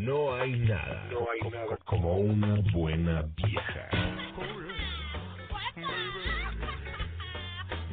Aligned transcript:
No 0.00 0.34
hay 0.34 0.52
nada, 0.60 1.08
No 1.12 1.26
hay 1.30 1.50
nada. 1.50 1.66
co- 1.66 1.78
como 1.84 2.16
una 2.16 2.54
buena 2.72 3.22
vieja. 3.36 3.88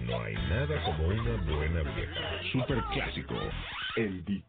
No 0.06 0.22
hay 0.24 0.36
nada 0.36 0.84
como 0.86 1.08
una 1.08 1.36
buena 1.44 1.82
vieja. 1.96 2.42
Super 2.54 2.82
clásico. 2.94 3.36
El 3.98 4.24
The 4.24 4.42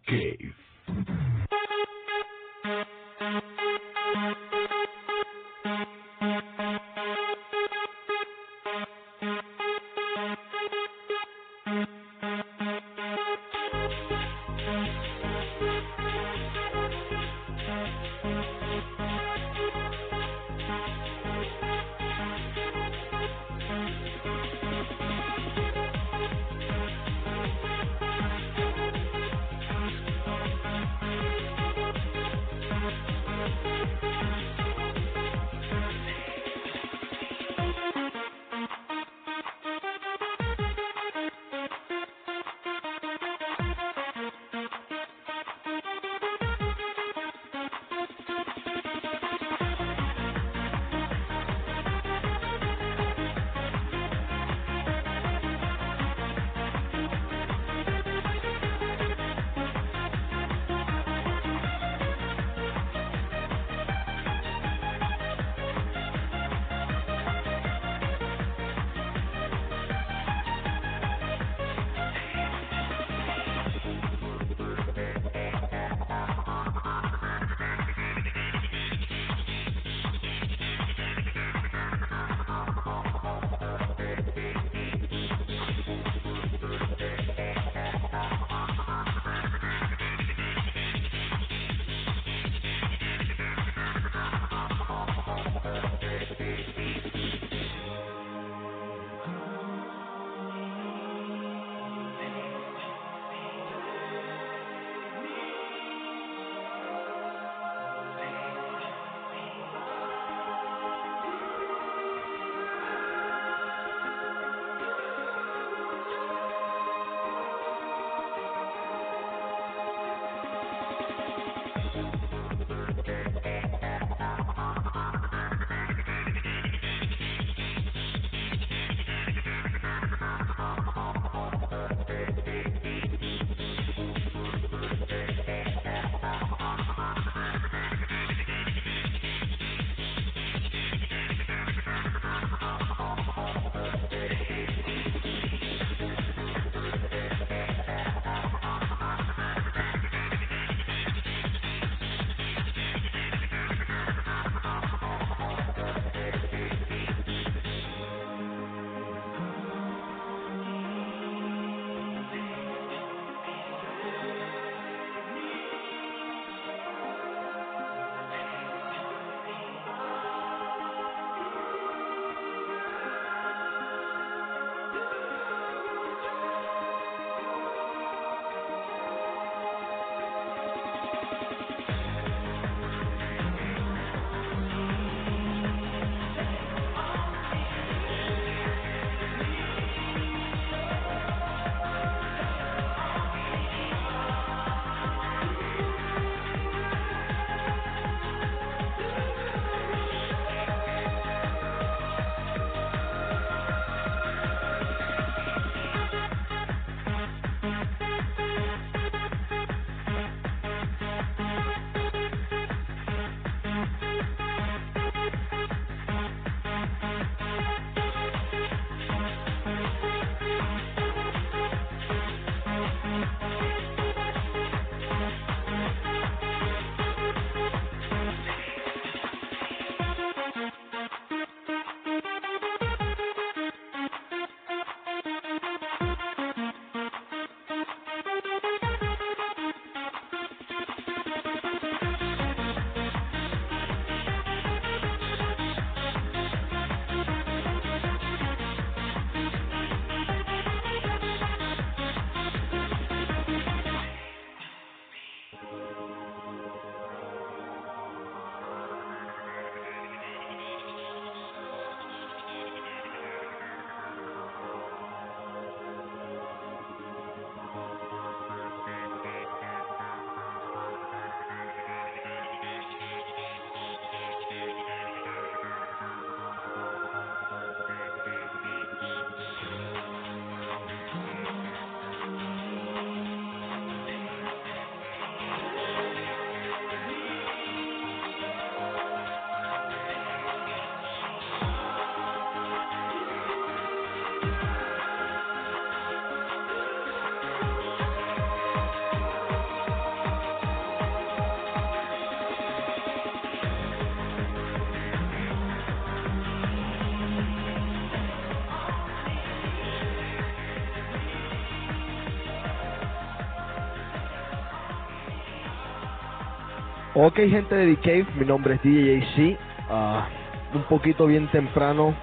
Ok, 317.20 317.34
gente 317.34 317.74
de 317.74 317.96
Cave, 317.96 318.26
mi 318.38 318.46
nombre 318.46 318.74
es 318.74 318.82
DJ 318.84 319.18
JC. 319.20 319.58
Ah, 319.90 320.28
un 320.72 320.82
poquito 320.84 321.26
bien 321.26 321.48
temprano 321.48 322.14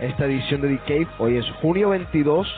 esta 0.00 0.26
edición 0.26 0.60
de 0.60 0.76
The 0.76 0.78
Cave. 0.78 1.06
Hoy 1.20 1.36
es 1.36 1.48
junio 1.62 1.90
22, 1.90 2.48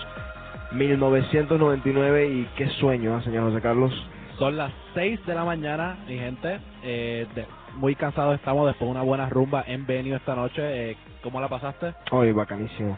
1999. 0.72 2.28
Y 2.30 2.44
qué 2.56 2.68
sueño, 2.80 3.18
¿eh, 3.18 3.22
señor 3.24 3.44
José 3.50 3.60
Carlos. 3.60 3.92
Son 4.38 4.56
las 4.56 4.72
6 4.94 5.24
de 5.26 5.34
la 5.34 5.44
mañana, 5.44 5.98
mi 6.08 6.16
gente. 6.16 6.60
Eh, 6.82 7.26
de- 7.34 7.46
muy 7.74 7.94
cansados 7.94 8.36
estamos 8.36 8.66
después 8.66 8.86
de 8.86 8.92
una 8.92 9.02
buena 9.02 9.28
rumba 9.28 9.62
en 9.66 9.84
Venue 9.84 10.16
esta 10.16 10.34
noche. 10.34 10.62
Eh, 10.92 10.96
¿Cómo 11.22 11.42
la 11.42 11.48
pasaste? 11.48 11.92
Hoy 12.10 12.32
bacanísimo. 12.32 12.96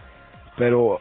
Pero 0.56 1.00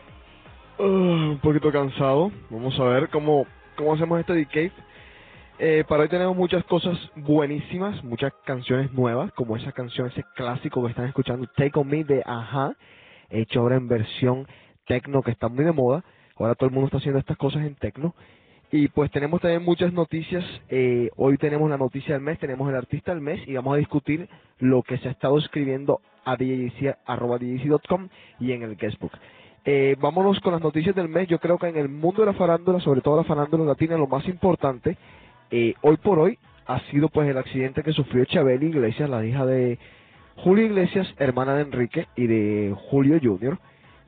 uh, 0.80 0.84
un 0.84 1.40
poquito 1.44 1.72
cansado. 1.72 2.32
Vamos 2.50 2.80
a 2.80 2.86
ver 2.86 3.10
cómo, 3.10 3.46
cómo 3.76 3.94
hacemos 3.94 4.20
este 4.20 4.48
Cave. 4.48 4.72
Eh, 5.66 5.86
para 5.88 6.04
hoy 6.04 6.10
tenemos 6.10 6.36
muchas 6.36 6.62
cosas 6.66 7.00
buenísimas, 7.16 8.04
muchas 8.04 8.34
canciones 8.44 8.92
nuevas, 8.92 9.32
como 9.32 9.56
esa 9.56 9.72
canción, 9.72 10.08
ese 10.08 10.26
clásico 10.36 10.84
que 10.84 10.90
están 10.90 11.06
escuchando, 11.06 11.48
Take 11.56 11.80
On 11.80 11.88
Me 11.88 12.04
de 12.04 12.22
Aja, 12.26 12.76
hecho 13.30 13.62
ahora 13.62 13.78
en 13.78 13.88
versión 13.88 14.46
techno 14.86 15.22
que 15.22 15.32
está 15.32 15.48
muy 15.48 15.64
de 15.64 15.72
moda. 15.72 16.04
Ahora 16.36 16.56
todo 16.56 16.68
el 16.68 16.74
mundo 16.74 16.88
está 16.88 16.98
haciendo 16.98 17.18
estas 17.18 17.38
cosas 17.38 17.66
en 17.66 17.76
techno. 17.76 18.14
Y 18.74 18.90
pues 18.90 19.10
tenemos 19.12 19.40
también 19.40 19.64
muchas 19.64 19.94
noticias. 19.94 20.44
Eh, 20.68 21.10
hoy 21.16 21.38
tenemos 21.38 21.70
la 21.70 21.78
noticia 21.78 22.16
del 22.16 22.24
mes, 22.24 22.40
tenemos 22.40 22.68
el 22.70 22.76
artista 22.76 23.14
del 23.14 23.22
mes 23.22 23.40
y 23.48 23.54
vamos 23.54 23.76
a 23.76 23.78
discutir 23.78 24.28
lo 24.60 24.84
que 24.84 24.98
se 24.98 25.08
ha 25.08 25.12
estado 25.12 25.38
escribiendo 25.38 26.02
a 26.26 26.36
DJC.com 26.36 28.10
y 28.42 28.52
en 28.52 28.64
el 28.64 28.76
guestbook. 28.76 29.14
Eh, 29.64 29.96
vámonos 29.98 30.42
con 30.42 30.52
las 30.52 30.62
noticias 30.62 30.94
del 30.94 31.08
mes. 31.08 31.30
Yo 31.30 31.40
creo 31.40 31.58
que 31.58 31.68
en 31.68 31.78
el 31.78 31.88
mundo 31.88 32.20
de 32.20 32.26
la 32.26 32.34
farándula, 32.34 32.82
sobre 32.82 33.00
todo 33.00 33.16
la 33.16 33.24
farándula 33.24 33.64
latina, 33.64 33.96
lo 33.96 34.08
más 34.08 34.28
importante, 34.28 34.98
eh, 35.52 35.74
hoy 35.82 35.98
por 35.98 36.20
hoy, 36.20 36.38
ha 36.66 36.80
sido 36.92 37.10
pues 37.10 37.30
el 37.30 37.38
accidente 37.38 37.84
que 37.84 37.94
sufrió 37.94 38.26
Chabeli 38.26 38.68
Iglesias, 38.68 39.10
la 39.10 39.26
hija 39.26 39.46
de 39.46 39.78
Julio 40.38 40.66
Iglesias, 40.66 41.08
hermana 41.18 41.56
de 41.56 41.62
Enrique 41.64 42.08
y 42.16 42.28
de 42.28 42.76
Julio 42.90 43.20
Jr. 43.22 43.58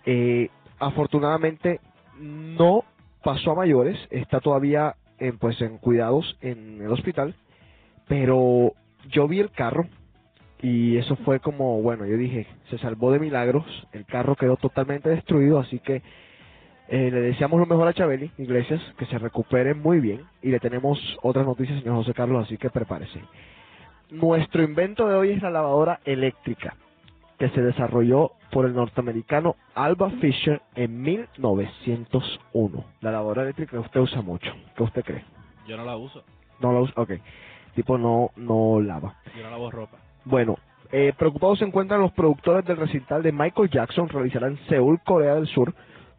Eh, 0.05 0.49
afortunadamente 0.79 1.79
no 2.19 2.83
pasó 3.23 3.51
a 3.51 3.55
mayores, 3.55 3.97
está 4.09 4.39
todavía 4.39 4.95
en, 5.17 5.37
pues 5.37 5.59
en 5.61 5.77
cuidados 5.77 6.37
en 6.41 6.81
el 6.81 6.91
hospital, 6.91 7.35
pero 8.07 8.73
yo 9.09 9.27
vi 9.27 9.39
el 9.39 9.51
carro 9.51 9.87
y 10.61 10.97
eso 10.97 11.15
fue 11.17 11.39
como, 11.39 11.81
bueno, 11.81 12.05
yo 12.05 12.17
dije, 12.17 12.47
se 12.69 12.77
salvó 12.77 13.11
de 13.11 13.19
milagros, 13.19 13.65
el 13.91 14.05
carro 14.05 14.35
quedó 14.35 14.57
totalmente 14.57 15.09
destruido, 15.09 15.59
así 15.59 15.79
que 15.79 16.01
eh, 16.87 17.09
le 17.11 17.21
deseamos 17.21 17.59
lo 17.59 17.65
mejor 17.65 17.87
a 17.87 17.93
Chabeli 17.93 18.31
Iglesias, 18.37 18.81
que 18.97 19.05
se 19.07 19.17
recupere 19.17 19.73
muy 19.73 19.99
bien 19.99 20.21
y 20.41 20.49
le 20.49 20.59
tenemos 20.59 20.99
otras 21.21 21.45
noticias, 21.45 21.79
señor 21.79 21.95
José 21.97 22.13
Carlos, 22.13 22.45
así 22.45 22.57
que 22.57 22.69
prepárese. 22.69 23.21
Nuestro 24.11 24.61
invento 24.61 25.07
de 25.07 25.15
hoy 25.15 25.31
es 25.31 25.41
la 25.41 25.49
lavadora 25.49 25.99
eléctrica, 26.05 26.75
que 27.39 27.49
se 27.49 27.61
desarrolló 27.61 28.33
por 28.51 28.65
el 28.65 28.75
norteamericano 28.75 29.55
Alba 29.73 30.11
Fisher 30.21 30.61
en 30.75 31.01
1901. 31.01 32.85
La 33.01 33.11
lavadora 33.11 33.41
eléctrica 33.43 33.79
usted 33.79 33.99
usa 33.99 34.21
mucho, 34.21 34.53
¿qué 34.75 34.83
usted 34.83 35.03
cree? 35.03 35.25
Yo 35.67 35.75
no 35.77 35.85
la 35.85 35.97
uso. 35.97 36.23
No 36.59 36.71
la 36.71 36.81
usa, 36.81 36.93
ok. 36.97 37.11
Tipo 37.73 37.97
no, 37.97 38.29
no 38.35 38.79
lava. 38.79 39.15
Yo 39.35 39.43
no 39.43 39.49
lavo 39.49 39.71
ropa. 39.71 39.97
Bueno, 40.23 40.57
eh, 40.91 41.13
preocupados 41.17 41.59
se 41.59 41.65
encuentran 41.65 41.99
los 41.99 42.11
productores 42.13 42.63
del 42.63 42.77
recital 42.77 43.23
de 43.23 43.31
Michael 43.31 43.69
Jackson 43.69 44.07
realizará 44.07 44.47
en 44.47 44.57
Seúl, 44.69 44.99
Corea 45.03 45.35
del 45.35 45.47
Sur, 45.47 45.73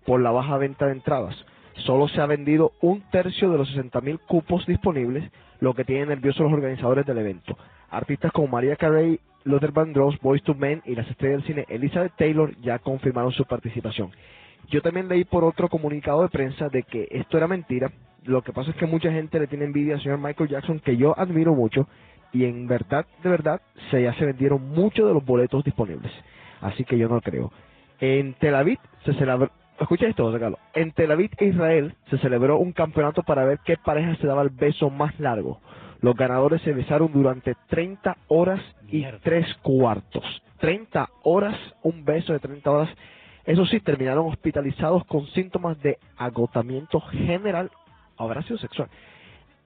por 0.07 0.21
la 0.21 0.31
baja 0.31 0.57
venta 0.57 0.87
de 0.87 0.93
entradas. 0.93 1.37
Solo 1.85 2.09
se 2.09 2.21
ha 2.21 2.27
vendido 2.27 2.73
un 2.81 3.03
tercio 3.11 3.51
de 3.51 3.59
los 3.59 3.77
60.000 3.77 4.21
cupos 4.27 4.65
disponibles, 4.67 5.31
lo 5.61 5.75
que 5.75 5.85
tiene 5.85 6.07
nerviosos 6.07 6.43
los 6.43 6.53
organizadores 6.53 7.05
del 7.05 7.19
evento. 7.19 7.59
Artistas 7.91 8.33
como 8.33 8.49
Maria 8.49 8.77
Carey, 8.77 9.21
Luther 9.45 9.73
Vandross, 9.73 10.19
Boys 10.21 10.43
to 10.43 10.55
Men 10.55 10.83
y 10.87 10.95
las 10.95 11.09
estrellas 11.09 11.39
del 11.39 11.47
cine 11.47 11.67
Elizabeth 11.69 12.15
Taylor 12.17 12.57
ya 12.61 12.79
confirmaron 12.79 13.33
su 13.33 13.45
participación. 13.45 14.11
Yo 14.69 14.83
también 14.83 15.09
leí 15.09 15.25
por 15.25 15.45
otro 15.45 15.69
comunicado 15.69 16.23
de 16.23 16.29
prensa 16.29 16.69
de 16.69 16.83
que 16.83 17.09
esto 17.11 17.37
era 17.37 17.47
mentira. 17.47 17.93
Lo 18.25 18.43
que 18.43 18.53
pasa 18.53 18.71
es 18.71 18.77
que 18.77 18.87
mucha 18.87 19.13
gente 19.13 19.39
le 19.39 19.47
tiene 19.47 19.65
envidia 19.65 19.95
al 19.95 20.03
señor 20.03 20.19
Michael 20.19 20.51
Jackson, 20.51 20.81
que 20.81 20.97
yo 20.97 21.17
admiro 21.17 21.55
mucho, 21.55 21.87
y 22.33 22.45
en 22.45 22.67
verdad, 22.67 23.07
de 23.23 23.31
verdad, 23.31 23.61
se 23.91 24.03
ya 24.03 24.13
se 24.15 24.27
vendieron 24.27 24.69
muchos 24.71 25.07
de 25.07 25.15
los 25.15 25.25
boletos 25.25 25.63
disponibles. 25.63 26.11
Así 26.61 26.85
que 26.85 26.99
yo 26.99 27.09
no 27.09 27.21
creo. 27.21 27.53
En 28.01 28.35
Tel 28.35 28.57
Aviv 28.57 28.79
se 29.05 29.15
celebró, 29.15 29.51
escucha 29.81 30.07
esto, 30.07 30.25
José 30.25 30.39
Carlos. 30.39 30.61
En 30.75 30.93
Tel 30.93 31.11
Aviv, 31.11 31.31
Israel, 31.41 31.95
se 32.11 32.19
celebró 32.19 32.59
un 32.59 32.73
campeonato 32.73 33.23
para 33.23 33.45
ver 33.45 33.59
qué 33.65 33.77
pareja 33.77 34.17
se 34.17 34.27
daba 34.27 34.43
el 34.43 34.51
beso 34.51 34.91
más 34.91 35.19
largo. 35.21 35.61
Los 36.01 36.15
ganadores 36.15 36.63
se 36.63 36.73
besaron 36.73 37.13
durante 37.13 37.55
30 37.69 38.17
horas 38.29 38.61
y 38.89 38.99
Mierda. 38.99 39.21
3 39.23 39.55
cuartos. 39.63 40.43
30 40.59 41.09
horas, 41.23 41.57
un 41.83 42.05
beso 42.05 42.33
de 42.33 42.39
30 42.39 42.71
horas. 42.71 42.91
Eso 43.45 43.65
sí, 43.67 43.81
terminaron 43.81 44.27
hospitalizados 44.27 45.05
con 45.07 45.27
síntomas 45.29 45.81
de 45.81 45.99
agotamiento 46.17 47.01
general, 47.01 47.71
sido 48.47 48.59
sexual. 48.59 48.89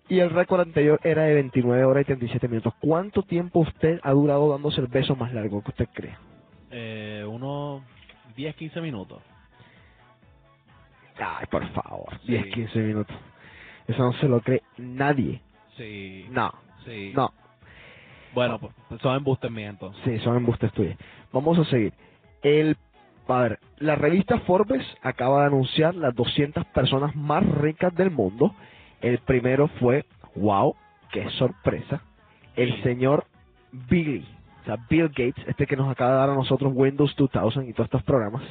Y 0.09 0.19
el 0.19 0.31
récord 0.31 0.61
anterior 0.61 1.01
era 1.05 1.23
de 1.23 1.35
29 1.35 1.85
horas 1.85 2.03
y 2.03 2.07
37 2.07 2.49
minutos. 2.49 2.75
¿Cuánto 2.81 3.23
tiempo 3.23 3.61
usted 3.61 4.01
ha 4.03 4.11
durado 4.11 4.51
dándose 4.51 4.81
el 4.81 4.89
beso 4.89 5.15
más 5.15 5.33
largo 5.33 5.63
que 5.63 5.71
usted 5.71 5.89
cree? 5.93 6.17
Eh, 6.71 7.25
unos 7.27 7.83
10, 8.37 8.57
15 8.57 8.81
minutos. 8.81 9.23
Ay, 11.21 11.47
por 11.51 11.67
favor, 11.73 12.19
Sí. 12.21 12.33
10, 12.33 12.47
15 12.47 12.79
minutos. 12.81 13.17
Eso 13.87 14.03
no 14.03 14.13
se 14.15 14.29
lo 14.29 14.41
cree 14.41 14.63
nadie. 14.79 15.41
Sí. 15.77 16.27
No, 16.31 16.53
Sí. 16.85 17.13
no. 17.15 17.33
Bueno, 18.33 18.59
pues 18.61 19.01
son 19.01 19.17
embustes 19.17 19.51
míos 19.51 19.71
entonces. 19.71 20.01
Sí, 20.05 20.19
son 20.21 20.37
embustes 20.37 20.73
tuyos. 20.73 20.97
Vamos 21.33 21.59
a 21.59 21.65
seguir. 21.65 21.93
El, 22.43 22.77
a 23.27 23.39
ver, 23.41 23.59
la 23.79 23.97
revista 23.97 24.39
Forbes 24.41 24.87
acaba 25.03 25.41
de 25.41 25.47
anunciar 25.49 25.95
las 25.97 26.15
200 26.15 26.65
personas 26.67 27.15
más 27.17 27.45
ricas 27.45 27.95
del 27.95 28.11
mundo. 28.11 28.55
El 29.01 29.19
primero 29.19 29.67
fue, 29.81 30.05
wow, 30.37 30.77
qué 31.11 31.29
sorpresa, 31.31 32.03
el 32.55 32.83
señor 32.83 33.27
Billy, 33.73 34.27
o 34.63 34.65
sea, 34.65 34.77
Bill 34.89 35.09
Gates, 35.09 35.45
este 35.49 35.67
que 35.67 35.77
nos 35.77 35.91
acaba 35.91 36.13
de 36.13 36.17
dar 36.19 36.31
a 36.31 36.35
nosotros 36.35 36.73
Windows 36.75 37.15
2000 37.17 37.69
y 37.69 37.73
todos 37.73 37.87
estos 37.87 38.03
programas. 38.05 38.43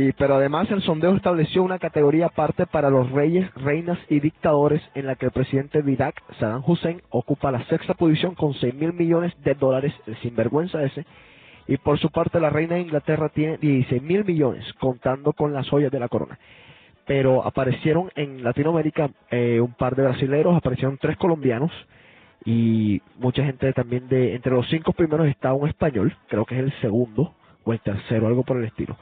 Y, 0.00 0.12
pero 0.14 0.36
además 0.36 0.70
el 0.70 0.80
sondeo 0.80 1.14
estableció 1.14 1.62
una 1.62 1.78
categoría 1.78 2.26
aparte 2.26 2.64
para 2.64 2.88
los 2.88 3.10
reyes, 3.10 3.52
reinas 3.54 3.98
y 4.08 4.18
dictadores 4.20 4.80
en 4.94 5.04
la 5.04 5.14
que 5.14 5.26
el 5.26 5.30
presidente 5.30 5.82
de 5.82 5.92
Irak, 5.92 6.22
Saddam 6.38 6.62
Hussein, 6.66 7.02
ocupa 7.10 7.52
la 7.52 7.62
sexta 7.66 7.92
posición 7.92 8.34
con 8.34 8.54
6 8.54 8.74
mil 8.74 8.94
millones 8.94 9.34
de 9.44 9.52
dólares, 9.54 9.92
el 10.06 10.16
sinvergüenza 10.22 10.82
ese. 10.82 11.04
Y 11.66 11.76
por 11.76 11.98
su 11.98 12.08
parte 12.08 12.40
la 12.40 12.48
reina 12.48 12.76
de 12.76 12.80
Inglaterra 12.80 13.28
tiene 13.28 13.58
16 13.58 14.02
mil 14.02 14.24
millones, 14.24 14.64
contando 14.80 15.34
con 15.34 15.52
las 15.52 15.68
joyas 15.68 15.92
de 15.92 16.00
la 16.00 16.08
corona. 16.08 16.38
Pero 17.04 17.44
aparecieron 17.44 18.10
en 18.16 18.42
Latinoamérica 18.42 19.10
eh, 19.30 19.60
un 19.60 19.74
par 19.74 19.96
de 19.96 20.04
brasileños, 20.04 20.56
aparecieron 20.56 20.96
tres 20.96 21.18
colombianos 21.18 21.72
y 22.46 23.02
mucha 23.18 23.44
gente 23.44 23.70
también 23.74 24.08
de... 24.08 24.34
Entre 24.34 24.50
los 24.50 24.66
cinco 24.70 24.94
primeros 24.94 25.26
está 25.26 25.52
un 25.52 25.68
español, 25.68 26.16
creo 26.28 26.46
que 26.46 26.54
es 26.54 26.62
el 26.62 26.72
segundo 26.80 27.34
o 27.64 27.74
el 27.74 27.80
tercero, 27.80 28.28
algo 28.28 28.44
por 28.44 28.56
el 28.56 28.64
estilo. 28.64 28.96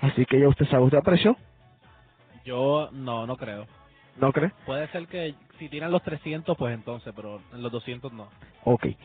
Así 0.00 0.24
que 0.26 0.40
ya 0.40 0.48
usted 0.48 0.66
sabe, 0.66 0.84
¿usted 0.84 0.98
apreció? 0.98 1.36
Yo 2.44 2.90
no, 2.92 3.26
no 3.26 3.36
creo. 3.36 3.66
¿No 4.16 4.32
cree? 4.32 4.52
Puede 4.66 4.86
ser 4.88 5.06
que 5.08 5.34
si 5.58 5.68
tiran 5.68 5.90
los 5.90 6.02
300, 6.02 6.56
pues 6.56 6.74
entonces, 6.74 7.12
pero 7.16 7.40
en 7.52 7.62
los 7.62 7.72
200 7.72 8.12
no. 8.12 8.28
Ok. 8.64 8.86
Eh, 8.86 8.96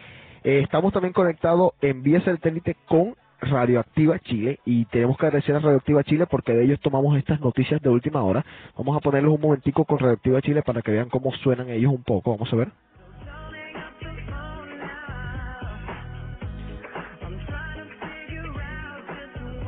estamos 0.44 0.94
también 0.94 1.14
conectados 1.14 1.74
en 1.82 2.04
vía 2.04 2.22
satélite 2.22 2.76
con 2.86 3.16
Radioactiva 3.42 4.20
Chile 4.20 4.60
y 4.66 4.86
tenemos 4.86 5.18
que 5.18 5.26
agradecer 5.26 5.56
a 5.56 5.60
Radioactiva 5.60 6.04
Chile 6.04 6.26
porque 6.28 6.54
de 6.54 6.66
ellos 6.66 6.80
tomamos 6.82 7.18
estas 7.18 7.40
noticias 7.40 7.82
de 7.82 7.90
última 7.90 8.22
hora. 8.24 8.46
Vamos 8.78 8.96
a 8.98 9.00
ponerlos 9.00 9.34
un 9.34 9.42
momentico 9.42 9.86
con 9.86 10.00
Radioactiva 10.00 10.42
Chile 10.42 10.62
para 10.62 10.82
que 10.82 10.92
vean 10.92 11.10
cómo 11.10 11.32
suenan 11.34 11.70
ellos 11.70 11.92
un 11.92 12.04
poco. 12.04 12.32
Vamos 12.32 12.52
a 12.52 12.56
ver. 12.56 12.72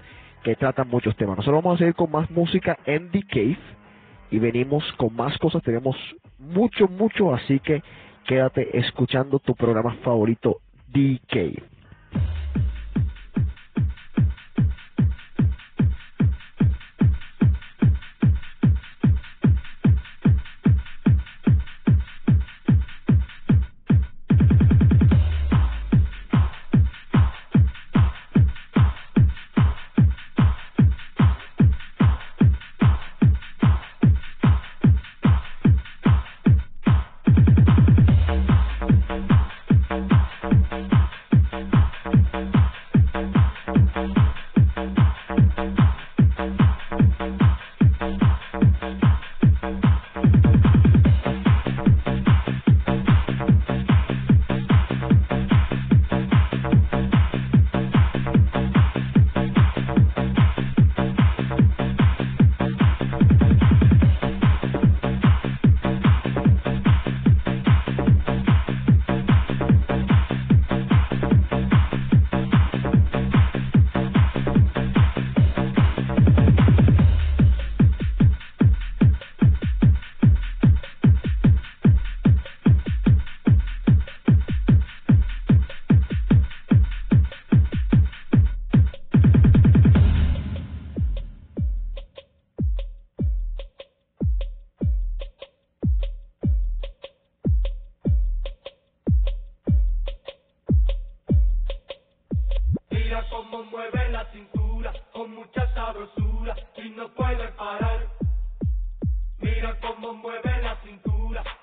que 0.43 0.55
tratan 0.55 0.87
muchos 0.87 1.15
temas. 1.15 1.37
Nosotros 1.37 1.63
vamos 1.63 1.77
a 1.77 1.79
seguir 1.79 1.95
con 1.95 2.11
más 2.11 2.29
música 2.31 2.77
en 2.85 3.11
The 3.11 3.23
Cave 3.23 3.57
y 4.31 4.39
venimos 4.39 4.83
con 4.93 5.15
más 5.15 5.37
cosas. 5.37 5.61
Tenemos 5.63 5.95
mucho, 6.39 6.87
mucho, 6.87 7.33
así 7.33 7.59
que 7.59 7.81
quédate 8.25 8.77
escuchando 8.77 9.39
tu 9.39 9.55
programa 9.55 9.95
favorito, 10.03 10.57
The 10.93 11.19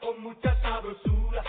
con 0.01 0.21
mucha 0.23 0.61
sabrosura 0.63 1.44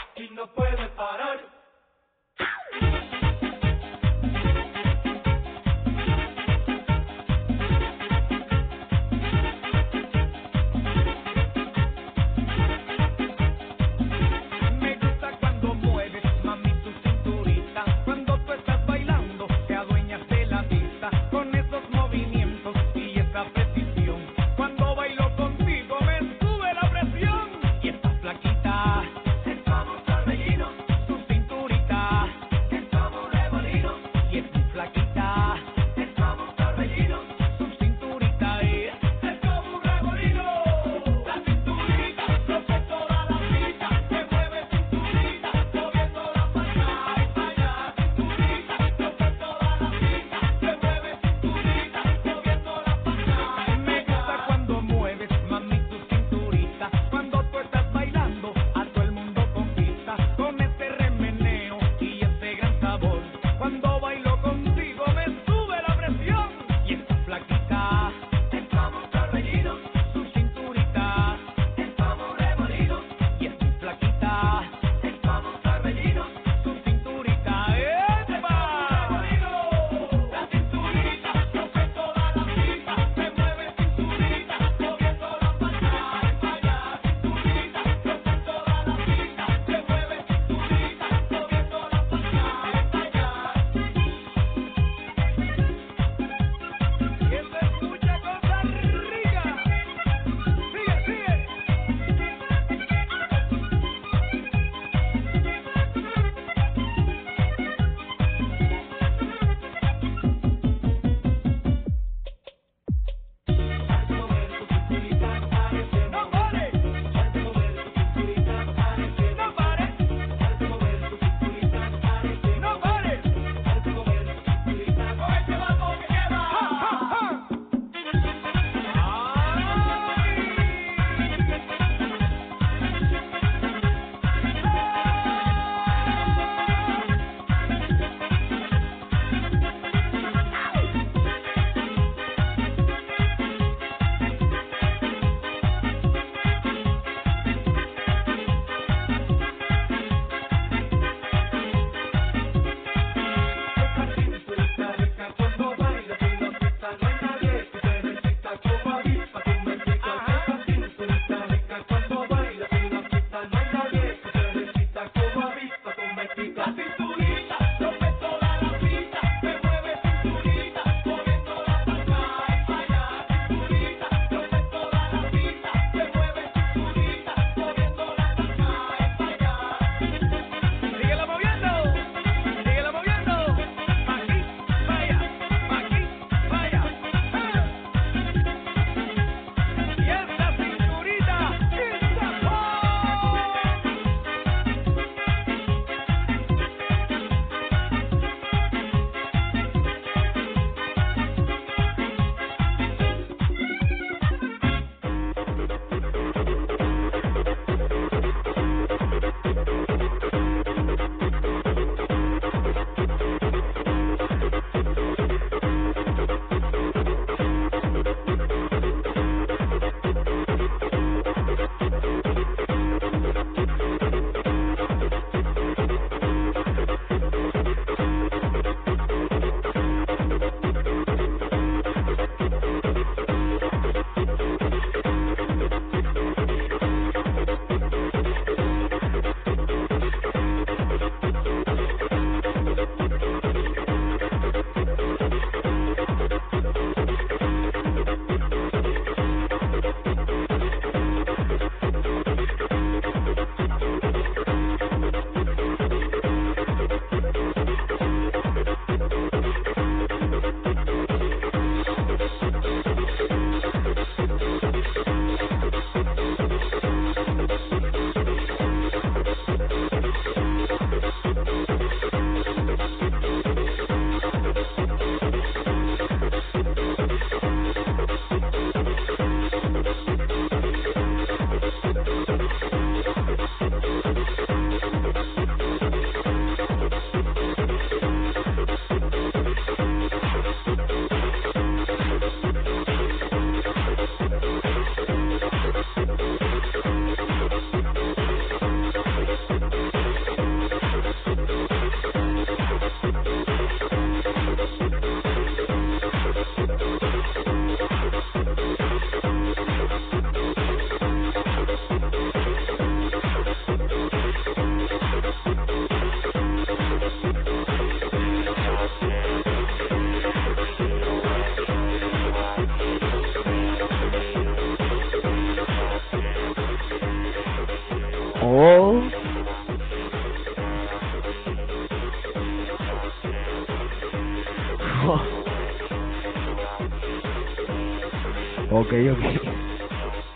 Ok. 338.96 339.20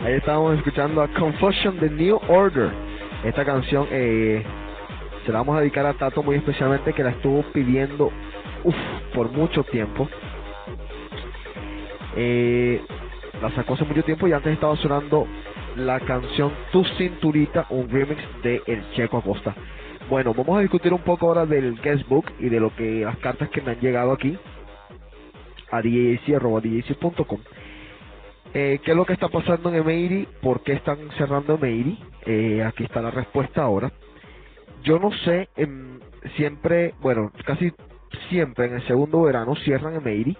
Ahí 0.00 0.14
estábamos 0.14 0.56
escuchando 0.58 1.02
a 1.02 1.08
Confusion 1.08 1.80
de 1.80 1.88
New 1.88 2.20
Order. 2.28 2.70
Esta 3.24 3.44
canción 3.44 3.86
eh, 3.90 4.42
se 5.24 5.32
la 5.32 5.38
vamos 5.38 5.56
a 5.56 5.60
dedicar 5.60 5.86
a 5.86 5.94
Tato 5.94 6.22
muy 6.22 6.36
especialmente 6.36 6.92
que 6.92 7.02
la 7.02 7.10
estuvo 7.10 7.42
pidiendo 7.52 8.10
por 9.14 9.30
mucho 9.32 9.64
tiempo. 9.64 10.08
Eh, 12.16 12.82
la 13.40 13.50
sacó 13.52 13.74
hace 13.74 13.84
mucho 13.84 14.02
tiempo 14.02 14.28
y 14.28 14.32
antes 14.32 14.52
estaba 14.52 14.76
sonando 14.76 15.26
la 15.76 15.98
canción 16.00 16.52
Tu 16.70 16.84
Cinturita, 16.98 17.66
un 17.70 17.88
remix 17.88 18.20
de 18.42 18.62
El 18.66 18.90
Checo 18.92 19.18
Acosta. 19.18 19.54
Bueno, 20.10 20.34
vamos 20.34 20.58
a 20.58 20.60
discutir 20.60 20.92
un 20.92 21.00
poco 21.00 21.28
ahora 21.28 21.46
del 21.46 21.80
guestbook 21.80 22.26
y 22.38 22.50
de 22.50 22.60
lo 22.60 22.74
que 22.74 23.04
las 23.04 23.16
cartas 23.18 23.48
que 23.48 23.62
me 23.62 23.72
han 23.72 23.80
llegado 23.80 24.12
aquí 24.12 24.36
a 25.70 25.80
djc.com. 25.80 27.38
Eh, 28.52 28.80
¿Qué 28.84 28.90
es 28.90 28.96
lo 28.96 29.04
que 29.04 29.12
está 29.12 29.28
pasando 29.28 29.68
en 29.68 29.76
Emery? 29.76 30.26
¿Por 30.42 30.62
qué 30.62 30.72
están 30.72 30.98
cerrando 31.16 31.54
Emery? 31.54 31.98
Eh, 32.26 32.64
aquí 32.64 32.82
está 32.84 33.00
la 33.00 33.12
respuesta 33.12 33.62
ahora. 33.62 33.92
Yo 34.82 34.98
no 34.98 35.12
sé, 35.12 35.48
em, 35.56 36.00
siempre, 36.36 36.94
bueno, 37.00 37.30
casi 37.44 37.72
siempre 38.28 38.66
en 38.66 38.74
el 38.74 38.86
segundo 38.88 39.22
verano 39.22 39.54
cierran 39.56 39.94
Emery 39.94 40.36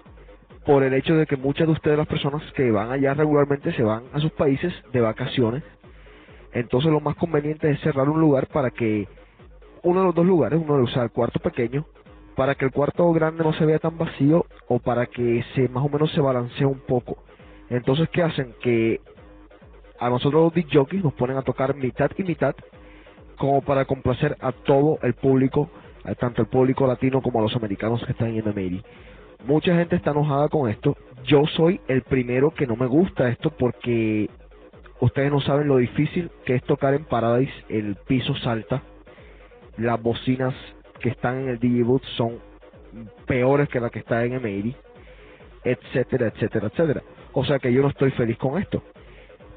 por 0.67 0.83
el 0.83 0.93
hecho 0.95 1.15
de 1.15 1.27
que 1.27 1.37
muchas 1.37 1.69
de 1.69 1.73
ustedes, 1.73 1.99
las 1.99 2.09
personas 2.09 2.43
que 2.53 2.71
van 2.71 2.91
allá 2.91 3.15
regularmente, 3.15 3.73
se 3.73 3.83
van 3.83 4.05
a 4.13 4.19
sus 4.19 4.33
países 4.33 4.75
de 4.93 5.01
vacaciones. 5.01 5.63
Entonces 6.53 6.91
lo 6.91 7.01
más 7.01 7.15
conveniente 7.17 7.71
es 7.71 7.81
cerrar 7.81 8.09
un 8.09 8.21
lugar 8.21 8.49
para 8.49 8.71
que 8.71 9.07
uno 9.83 10.01
de 10.01 10.07
los 10.07 10.15
dos 10.15 10.27
lugares, 10.27 10.61
uno 10.61 10.77
de 10.77 10.83
usar 10.83 11.05
el 11.05 11.11
cuarto 11.11 11.39
pequeño, 11.39 11.87
para 12.35 12.57
que 12.57 12.65
el 12.65 12.73
cuarto 12.73 13.11
grande 13.13 13.45
no 13.45 13.53
se 13.53 13.65
vea 13.65 13.79
tan 13.79 13.97
vacío 13.97 14.47
o 14.69 14.81
para 14.81 15.07
que 15.07 15.45
se 15.55 15.69
más 15.69 15.85
o 15.85 15.89
menos 15.89 16.11
se 16.13 16.21
balancee 16.21 16.67
un 16.67 16.81
poco. 16.81 17.23
Entonces, 17.71 18.09
¿qué 18.11 18.23
hacen? 18.23 18.55
Que 18.61 19.01
a 19.99 20.11
nosotros 20.11 20.43
los 20.43 20.55
disc 20.55 20.75
nos 21.03 21.15
ponen 21.15 21.37
a 21.37 21.43
tocar 21.43 21.75
mitad 21.75 22.11
y 22.19 22.25
mitad 22.25 22.55
como 23.37 23.63
para 23.63 23.87
complacer 23.87 24.37
a 24.41 24.53
todo 24.53 24.99
el 25.03 25.15
público, 25.15 25.71
tanto 26.19 26.43
el 26.43 26.49
público 26.49 26.87
latino 26.87 27.23
como 27.23 27.39
a 27.39 27.43
los 27.43 27.57
americanos 27.57 28.05
que 28.05 28.13
están 28.13 28.37
en 28.37 28.45
Mary. 28.45 28.83
Mucha 29.47 29.75
gente 29.75 29.97
está 29.97 30.11
enojada 30.11 30.49
con 30.49 30.69
esto. 30.69 30.97
Yo 31.25 31.45
soy 31.57 31.81
el 31.89 32.03
primero 32.03 32.51
que 32.51 32.67
no 32.67 32.77
me 32.77 32.87
gusta 32.87 33.29
esto 33.29 33.51
porque 33.51 34.29
ustedes 35.01 35.31
no 35.31 35.41
saben 35.41 35.69
lo 35.69 35.79
difícil 35.79 36.31
que 36.45 36.57
es 36.57 36.63
tocar 36.65 36.93
en 36.93 37.05
Paradise. 37.05 37.53
El 37.69 37.97
piso 38.07 38.35
salta, 38.37 38.83
las 39.79 40.03
bocinas 40.03 40.55
que 41.01 41.11
están 41.11 41.41
en 41.41 41.49
el 41.49 41.59
DJ 41.59 41.83
booth 41.85 42.05
son 42.17 42.39
peores 43.27 43.69
que 43.69 43.81
las 43.81 43.91
que 43.91 44.01
están 44.01 44.33
en 44.33 44.43
Mary, 44.43 44.77
etcétera, 45.65 46.27
etcétera, 46.29 46.67
etcétera. 46.67 47.03
O 47.33 47.45
sea 47.45 47.59
que 47.59 47.73
yo 47.73 47.83
no 47.83 47.89
estoy 47.89 48.11
feliz 48.13 48.37
con 48.39 48.61
esto. 48.61 48.83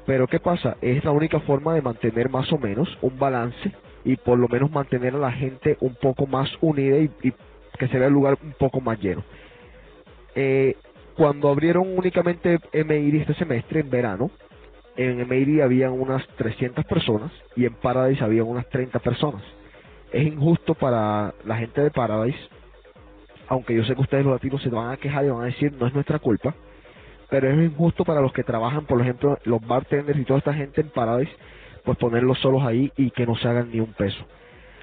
Pero 0.06 0.26
¿qué 0.26 0.38
pasa? 0.38 0.76
Es 0.80 1.04
la 1.04 1.12
única 1.12 1.40
forma 1.40 1.74
de 1.74 1.82
mantener 1.82 2.28
más 2.28 2.52
o 2.52 2.58
menos 2.58 2.88
un 3.00 3.18
balance 3.18 3.72
y 4.04 4.16
por 4.16 4.38
lo 4.38 4.48
menos 4.48 4.70
mantener 4.70 5.14
a 5.14 5.18
la 5.18 5.32
gente 5.32 5.76
un 5.80 5.94
poco 5.94 6.26
más 6.26 6.50
unida 6.60 6.98
y, 6.98 7.32
que 7.78 7.88
se 7.88 7.98
vea 7.98 8.08
el 8.08 8.14
lugar 8.14 8.38
un 8.42 8.52
poco 8.52 8.80
más 8.80 9.00
lleno. 9.00 9.24
Eh, 10.34 10.76
cuando 11.16 11.48
abrieron 11.48 11.96
únicamente 11.96 12.58
MIRI 12.72 13.20
este 13.20 13.34
semestre, 13.34 13.80
en 13.80 13.90
verano, 13.90 14.30
en 14.96 15.26
MIRI 15.26 15.60
habían 15.60 15.92
unas 15.92 16.26
300 16.36 16.84
personas 16.84 17.32
y 17.56 17.64
en 17.64 17.74
Paradise 17.74 18.22
había 18.22 18.44
unas 18.44 18.68
30 18.68 18.98
personas. 18.98 19.42
Es 20.12 20.26
injusto 20.26 20.74
para 20.74 21.34
la 21.44 21.56
gente 21.56 21.80
de 21.80 21.90
Paradise, 21.90 22.38
aunque 23.48 23.74
yo 23.74 23.84
sé 23.84 23.94
que 23.94 24.02
ustedes 24.02 24.24
los 24.24 24.34
latinos 24.34 24.62
se 24.62 24.68
van 24.68 24.90
a 24.90 24.96
quejar 24.96 25.24
y 25.24 25.30
van 25.30 25.42
a 25.42 25.46
decir 25.46 25.72
no 25.72 25.86
es 25.86 25.94
nuestra 25.94 26.18
culpa, 26.18 26.54
pero 27.30 27.50
es 27.50 27.58
injusto 27.58 28.04
para 28.04 28.20
los 28.20 28.32
que 28.32 28.44
trabajan, 28.44 28.86
por 28.86 29.00
ejemplo, 29.00 29.38
los 29.44 29.60
bartenders 29.66 30.18
y 30.18 30.24
toda 30.24 30.38
esta 30.38 30.54
gente 30.54 30.80
en 30.80 30.90
Paradise, 30.90 31.32
pues 31.84 31.98
ponerlos 31.98 32.38
solos 32.38 32.62
ahí 32.62 32.92
y 32.96 33.10
que 33.10 33.26
no 33.26 33.36
se 33.36 33.48
hagan 33.48 33.70
ni 33.70 33.80
un 33.80 33.92
peso. 33.92 34.24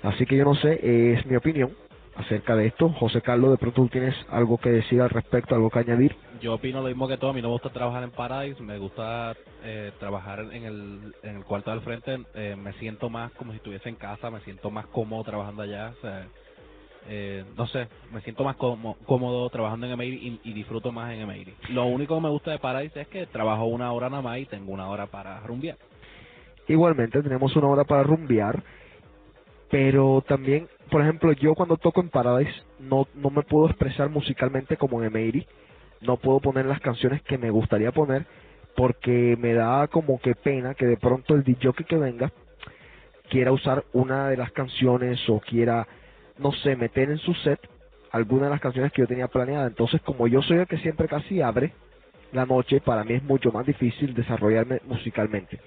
Así 0.04 0.25
que 0.25 0.36
yo 0.36 0.45
no 0.45 0.56
sé, 0.56 1.13
es 1.13 1.25
mi 1.25 1.36
opinión 1.36 1.71
acerca 2.15 2.56
de 2.56 2.67
esto. 2.67 2.89
José 2.89 3.21
Carlos, 3.21 3.51
de 3.51 3.58
pronto 3.58 3.84
tú 3.84 3.88
tienes 3.89 4.15
algo 4.30 4.58
que 4.58 4.69
decir 4.69 5.01
al 5.01 5.10
respecto, 5.10 5.56
algo 5.56 5.69
que 5.69 5.80
añadir. 5.80 6.15
Yo 6.41 6.56
opino 6.56 6.82
lo 6.82 6.88
mismo 6.88 7.08
que 7.08 7.17
todo. 7.17 7.32
A 7.32 7.34
mí 7.34 7.41
no 7.41 7.49
me 7.49 7.54
gusta 7.54 7.69
trabajar 7.69 8.04
en 8.04 8.12
Paradise, 8.12 8.62
me 8.62 8.77
gusta 8.77 9.36
eh, 9.63 9.91
trabajar 9.99 10.39
en 10.51 10.63
el, 10.63 11.15
en 11.23 11.38
el 11.38 11.43
cuarto 11.45 11.71
del 11.71 11.82
frente. 11.82 12.19
Eh, 12.34 12.56
me 12.56 12.73
siento 12.73 13.10
más 13.10 13.32
como 13.34 13.51
si 13.51 13.58
estuviese 13.58 13.89
en 13.89 13.95
casa, 13.95 14.32
me 14.32 14.41
siento 14.41 14.71
más 14.71 14.88
cómodo 14.88 15.23
trabajando 15.23 15.62
allá. 15.62 15.93
O 15.97 16.01
sea, 16.01 16.27
eh, 17.07 17.43
no 17.57 17.67
sé, 17.67 17.87
me 18.11 18.21
siento 18.21 18.43
más 18.43 18.55
cómodo, 18.55 18.95
cómodo 19.05 19.49
trabajando 19.49 19.85
en 19.85 19.93
Emery 19.93 20.39
y, 20.43 20.49
y 20.49 20.53
disfruto 20.53 20.91
más 20.91 21.13
en 21.13 21.21
Emery. 21.21 21.53
Lo 21.69 21.85
único 21.85 22.15
que 22.15 22.21
me 22.21 22.29
gusta 22.29 22.51
de 22.51 22.59
Paradise 22.59 23.01
es 23.01 23.07
que 23.07 23.25
trabajo 23.27 23.65
una 23.65 23.91
hora 23.91 24.09
nada 24.09 24.21
más 24.21 24.39
y 24.39 24.45
tengo 24.45 24.71
una 24.71 24.87
hora 24.89 25.07
para 25.07 25.39
rumbear. 25.41 25.77
Igualmente 26.67 27.21
tenemos 27.21 27.55
una 27.55 27.67
hora 27.67 27.83
para 27.83 28.03
rumbear, 28.03 28.63
pero 29.69 30.23
también, 30.27 30.67
por 30.89 31.01
ejemplo, 31.01 31.31
yo 31.33 31.55
cuando 31.55 31.77
toco 31.77 32.01
en 32.01 32.09
Paradise 32.09 32.53
no, 32.79 33.07
no 33.15 33.29
me 33.29 33.43
puedo 33.43 33.67
expresar 33.67 34.09
musicalmente 34.09 34.77
como 34.77 35.01
en 35.01 35.07
Emery, 35.07 35.47
no 36.01 36.17
puedo 36.17 36.39
poner 36.39 36.65
las 36.65 36.79
canciones 36.79 37.21
que 37.23 37.37
me 37.37 37.49
gustaría 37.49 37.91
poner 37.91 38.25
porque 38.75 39.35
me 39.39 39.53
da 39.53 39.87
como 39.87 40.19
que 40.19 40.35
pena 40.35 40.73
que 40.75 40.85
de 40.85 40.97
pronto 40.97 41.35
el 41.35 41.43
DJ 41.43 41.73
que 41.87 41.97
venga 41.97 42.31
quiera 43.29 43.51
usar 43.51 43.85
una 43.93 44.27
de 44.29 44.37
las 44.37 44.51
canciones 44.51 45.19
o 45.29 45.39
quiera, 45.39 45.87
no 46.41 46.51
sé, 46.51 46.75
meter 46.75 47.10
en 47.10 47.17
su 47.19 47.34
set 47.36 47.60
alguna 48.12 48.45
de 48.45 48.51
las 48.51 48.62
canciones 48.62 48.91
que 48.91 49.01
yo 49.01 49.08
tenía 49.08 49.27
planeada. 49.27 49.67
Entonces, 49.67 50.01
como 50.01 50.27
yo 50.27 50.41
soy 50.41 50.58
el 50.58 50.67
que 50.67 50.77
siempre 50.77 51.08
casi 51.08 51.41
abre 51.41 51.71
la 52.34 52.45
noche, 52.45 52.82
para 52.82 53.04
mí 53.04 53.13
es 53.13 53.23
mucho 53.23 53.51
más 53.51 53.65
difícil 53.65 54.13
desarrollarme 54.13 54.82
musicalmente. 54.86 55.60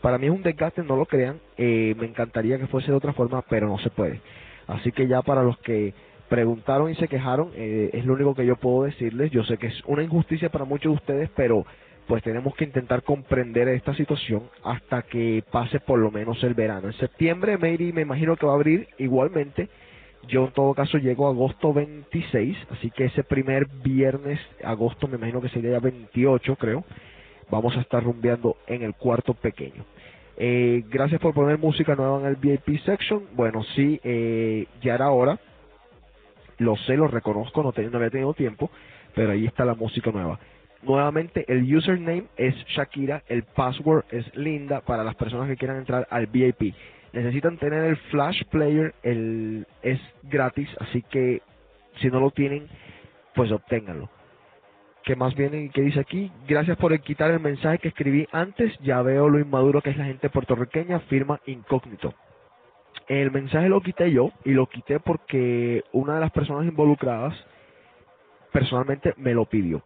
Para 0.00 0.18
mí 0.18 0.26
es 0.26 0.32
un 0.32 0.42
desgaste, 0.42 0.82
no 0.82 0.96
lo 0.96 1.06
crean. 1.06 1.40
Eh, 1.56 1.94
me 1.98 2.06
encantaría 2.06 2.58
que 2.58 2.66
fuese 2.66 2.90
de 2.90 2.96
otra 2.96 3.12
forma, 3.12 3.42
pero 3.42 3.68
no 3.68 3.78
se 3.78 3.90
puede. 3.90 4.20
Así 4.66 4.92
que 4.92 5.08
ya 5.08 5.22
para 5.22 5.42
los 5.42 5.58
que 5.58 5.94
preguntaron 6.28 6.90
y 6.90 6.94
se 6.94 7.08
quejaron, 7.08 7.50
eh, 7.54 7.90
es 7.92 8.04
lo 8.04 8.14
único 8.14 8.34
que 8.34 8.46
yo 8.46 8.56
puedo 8.56 8.84
decirles. 8.84 9.30
Yo 9.30 9.42
sé 9.44 9.56
que 9.56 9.68
es 9.68 9.82
una 9.86 10.02
injusticia 10.02 10.50
para 10.50 10.64
muchos 10.64 10.92
de 10.92 10.96
ustedes, 10.96 11.30
pero 11.34 11.64
pues 12.06 12.22
tenemos 12.22 12.54
que 12.54 12.64
intentar 12.64 13.02
comprender 13.02 13.68
esta 13.68 13.94
situación 13.94 14.44
hasta 14.64 15.02
que 15.02 15.44
pase 15.50 15.78
por 15.80 15.98
lo 15.98 16.10
menos 16.10 16.42
el 16.42 16.54
verano. 16.54 16.88
En 16.88 16.94
septiembre, 16.94 17.58
Mary 17.58 17.92
me 17.92 18.02
imagino 18.02 18.36
que 18.36 18.46
va 18.46 18.52
a 18.52 18.56
abrir 18.56 18.88
igualmente. 18.98 19.68
Yo 20.26 20.46
en 20.46 20.52
todo 20.52 20.74
caso 20.74 20.98
llego 20.98 21.26
a 21.26 21.30
agosto 21.30 21.72
26, 21.72 22.56
así 22.70 22.90
que 22.90 23.06
ese 23.06 23.24
primer 23.24 23.66
viernes, 23.84 24.40
agosto 24.64 25.06
me 25.08 25.16
imagino 25.16 25.40
que 25.40 25.48
sería 25.48 25.72
ya 25.72 25.80
28 25.80 26.56
creo, 26.56 26.84
vamos 27.50 27.76
a 27.76 27.80
estar 27.80 28.02
rumbeando 28.02 28.56
en 28.66 28.82
el 28.82 28.94
cuarto 28.94 29.34
pequeño. 29.34 29.84
Eh, 30.36 30.84
gracias 30.90 31.20
por 31.20 31.34
poner 31.34 31.58
música 31.58 31.94
nueva 31.94 32.20
en 32.20 32.26
el 32.26 32.36
VIP 32.36 32.78
section. 32.84 33.24
Bueno, 33.34 33.62
sí, 33.74 34.00
eh, 34.04 34.66
ya 34.82 34.94
era 34.94 35.10
hora. 35.10 35.38
Lo 36.58 36.76
sé, 36.76 36.96
lo 36.96 37.08
reconozco, 37.08 37.62
no, 37.62 37.72
ten- 37.72 37.90
no 37.90 37.98
había 37.98 38.10
tenido 38.10 38.34
tiempo, 38.34 38.70
pero 39.14 39.32
ahí 39.32 39.46
está 39.46 39.64
la 39.64 39.74
música 39.74 40.10
nueva. 40.10 40.38
Nuevamente, 40.82 41.44
el 41.48 41.74
username 41.74 42.24
es 42.36 42.54
Shakira, 42.66 43.22
el 43.28 43.44
password 43.44 44.04
es 44.10 44.34
Linda 44.36 44.80
para 44.82 45.04
las 45.04 45.14
personas 45.16 45.48
que 45.48 45.56
quieran 45.56 45.78
entrar 45.78 46.06
al 46.10 46.26
VIP. 46.26 46.74
Necesitan 47.12 47.58
tener 47.58 47.84
el 47.84 47.96
Flash 47.96 48.44
Player, 48.50 48.94
el, 49.02 49.66
es 49.82 50.00
gratis, 50.24 50.68
así 50.80 51.02
que 51.02 51.42
si 52.00 52.08
no 52.08 52.20
lo 52.20 52.30
tienen, 52.30 52.68
pues 53.34 53.50
obténganlo. 53.50 54.10
¿Qué 55.04 55.16
más 55.16 55.34
viene 55.34 55.62
y 55.62 55.70
qué 55.70 55.80
dice 55.80 56.00
aquí? 56.00 56.30
Gracias 56.46 56.76
por 56.76 56.98
quitar 57.00 57.30
el 57.30 57.40
mensaje 57.40 57.78
que 57.78 57.88
escribí 57.88 58.28
antes. 58.30 58.76
Ya 58.80 59.00
veo 59.00 59.28
lo 59.28 59.38
inmaduro 59.38 59.80
que 59.80 59.90
es 59.90 59.96
la 59.96 60.04
gente 60.04 60.28
puertorriqueña. 60.28 61.00
Firma 61.00 61.40
incógnito. 61.46 62.12
El 63.06 63.30
mensaje 63.30 63.70
lo 63.70 63.80
quité 63.80 64.10
yo 64.10 64.32
y 64.44 64.50
lo 64.50 64.66
quité 64.66 65.00
porque 65.00 65.82
una 65.92 66.16
de 66.16 66.20
las 66.20 66.30
personas 66.30 66.66
involucradas 66.66 67.34
personalmente 68.52 69.14
me 69.16 69.32
lo 69.32 69.46
pidió. 69.46 69.82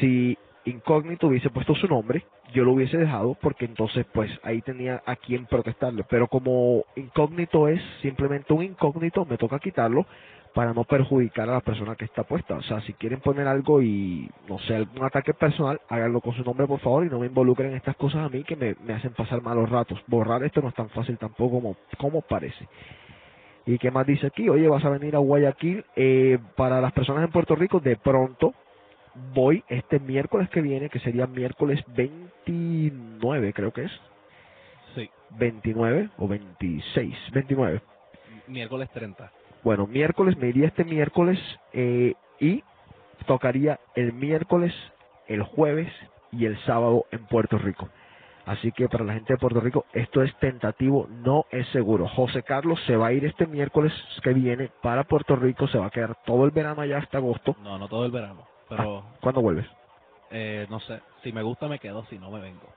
Si 0.00 0.36
incógnito 0.66 1.28
hubiese 1.28 1.50
puesto 1.50 1.74
su 1.74 1.86
nombre, 1.86 2.24
yo 2.52 2.64
lo 2.64 2.72
hubiese 2.72 2.98
dejado 2.98 3.36
porque 3.40 3.64
entonces 3.64 4.04
pues 4.12 4.30
ahí 4.42 4.60
tenía 4.62 5.02
a 5.06 5.16
quien 5.16 5.46
protestarle. 5.46 6.04
Pero 6.08 6.28
como 6.28 6.84
incógnito 6.96 7.68
es 7.68 7.80
simplemente 8.02 8.52
un 8.52 8.62
incógnito, 8.62 9.24
me 9.24 9.38
toca 9.38 9.58
quitarlo 9.58 10.06
para 10.54 10.72
no 10.72 10.84
perjudicar 10.84 11.50
a 11.50 11.54
la 11.54 11.60
persona 11.60 11.96
que 11.96 12.06
está 12.06 12.22
puesta. 12.22 12.54
O 12.54 12.62
sea, 12.62 12.80
si 12.80 12.94
quieren 12.94 13.20
poner 13.20 13.46
algo 13.46 13.82
y, 13.82 14.26
no 14.48 14.58
sé, 14.60 14.74
algún 14.74 15.04
ataque 15.04 15.34
personal, 15.34 15.78
háganlo 15.88 16.22
con 16.22 16.32
su 16.32 16.42
nombre, 16.42 16.66
por 16.66 16.80
favor, 16.80 17.04
y 17.04 17.10
no 17.10 17.18
me 17.18 17.26
involucren 17.26 17.72
en 17.72 17.76
estas 17.76 17.94
cosas 17.96 18.24
a 18.24 18.30
mí 18.30 18.42
que 18.42 18.56
me, 18.56 18.94
hacen 18.94 19.12
pasar 19.12 19.42
malos 19.42 19.68
ratos. 19.68 20.02
Borrar 20.06 20.42
esto 20.44 20.62
no 20.62 20.68
es 20.68 20.74
tan 20.74 20.88
fácil 20.88 21.18
tampoco 21.18 21.60
como, 21.60 21.76
como 21.98 22.22
parece. 22.22 22.66
¿Y 23.66 23.76
qué 23.76 23.90
más 23.90 24.06
dice 24.06 24.28
aquí? 24.28 24.48
Oye, 24.48 24.66
vas 24.66 24.84
a 24.84 24.88
venir 24.88 25.14
a 25.14 25.18
Guayaquil. 25.18 25.84
Eh, 25.94 26.38
para 26.56 26.80
las 26.80 26.92
personas 26.92 27.24
en 27.24 27.32
Puerto 27.32 27.54
Rico, 27.54 27.80
de 27.80 27.96
pronto 27.96 28.54
voy 29.34 29.64
este 29.68 29.98
miércoles 29.98 30.48
que 30.50 30.60
viene, 30.60 30.88
que 30.88 31.00
sería 31.00 31.26
miércoles 31.26 31.82
29, 31.88 33.52
creo 33.52 33.72
que 33.72 33.84
es. 33.84 34.00
Sí, 34.94 35.10
29 35.30 36.10
o 36.18 36.28
26, 36.28 37.14
29. 37.32 37.80
miércoles 38.46 38.88
30. 38.90 39.30
Bueno, 39.62 39.86
miércoles, 39.86 40.36
me 40.36 40.48
iría 40.48 40.68
este 40.68 40.84
miércoles 40.84 41.38
eh, 41.72 42.14
y 42.40 42.62
tocaría 43.26 43.80
el 43.94 44.12
miércoles, 44.12 44.72
el 45.26 45.42
jueves 45.42 45.92
y 46.32 46.46
el 46.46 46.58
sábado 46.64 47.04
en 47.10 47.26
Puerto 47.26 47.58
Rico. 47.58 47.88
Así 48.46 48.70
que 48.70 48.88
para 48.88 49.04
la 49.04 49.14
gente 49.14 49.32
de 49.32 49.38
Puerto 49.38 49.60
Rico 49.60 49.84
esto 49.92 50.22
es 50.22 50.32
tentativo, 50.38 51.08
no 51.10 51.46
es 51.50 51.66
seguro. 51.68 52.06
José 52.06 52.44
Carlos 52.44 52.80
se 52.86 52.96
va 52.96 53.08
a 53.08 53.12
ir 53.12 53.24
este 53.24 53.46
miércoles 53.46 53.92
que 54.22 54.32
viene 54.32 54.70
para 54.82 55.02
Puerto 55.02 55.34
Rico, 55.34 55.66
se 55.66 55.78
va 55.78 55.86
a 55.86 55.90
quedar 55.90 56.16
todo 56.24 56.44
el 56.44 56.52
verano 56.52 56.82
allá 56.82 56.98
hasta 56.98 57.18
agosto. 57.18 57.56
No, 57.62 57.76
no 57.76 57.88
todo 57.88 58.06
el 58.06 58.12
verano. 58.12 58.46
Pero, 58.68 59.04
¿Cuándo 59.20 59.40
vuelves? 59.42 59.66
eh, 60.30 60.66
no 60.68 60.80
sé, 60.80 61.00
si 61.22 61.32
me 61.32 61.42
gusta 61.42 61.68
me 61.68 61.78
quedo, 61.78 62.04
si 62.06 62.18
no 62.18 62.30
me 62.30 62.40
vengo. 62.40 62.68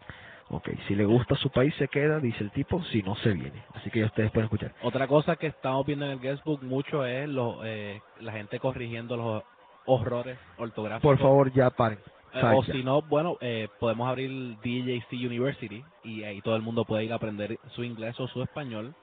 Ok, 0.51 0.69
si 0.87 0.95
le 0.95 1.05
gusta 1.05 1.35
su 1.35 1.51
país 1.51 1.73
se 1.75 1.87
queda, 1.87 2.19
dice 2.19 2.43
el 2.43 2.51
tipo, 2.51 2.83
si 2.85 3.03
no 3.03 3.15
se 3.17 3.33
viene. 3.33 3.63
Así 3.75 3.91
que 3.91 3.99
ya 3.99 4.07
ustedes 4.07 4.31
pueden 4.31 4.45
escuchar. 4.45 4.73
Otra 4.81 5.07
cosa 5.07 5.35
que 5.35 5.47
estamos 5.47 5.85
viendo 5.85 6.05
en 6.05 6.11
el 6.11 6.19
guestbook 6.19 6.63
mucho 6.63 7.05
es 7.05 7.29
lo, 7.29 7.63
eh, 7.63 8.01
la 8.21 8.31
gente 8.31 8.59
corrigiendo 8.59 9.15
los 9.15 9.43
horrores 9.85 10.39
ortográficos. 10.57 11.07
Por 11.07 11.19
favor, 11.19 11.51
ya 11.53 11.69
paren. 11.69 11.99
Eh, 12.33 12.41
¿Sabes 12.41 12.59
o 12.59 12.63
si 12.63 12.83
no, 12.83 13.01
bueno, 13.03 13.37
eh, 13.41 13.67
podemos 13.79 14.07
abrir 14.07 14.29
DJC 14.59 15.13
University 15.25 15.83
y 16.03 16.23
ahí 16.23 16.41
todo 16.41 16.55
el 16.55 16.63
mundo 16.63 16.83
puede 16.83 17.05
ir 17.05 17.11
a 17.11 17.15
aprender 17.15 17.59
su 17.75 17.83
inglés 17.83 18.19
o 18.19 18.27
su 18.27 18.41
español 18.41 18.93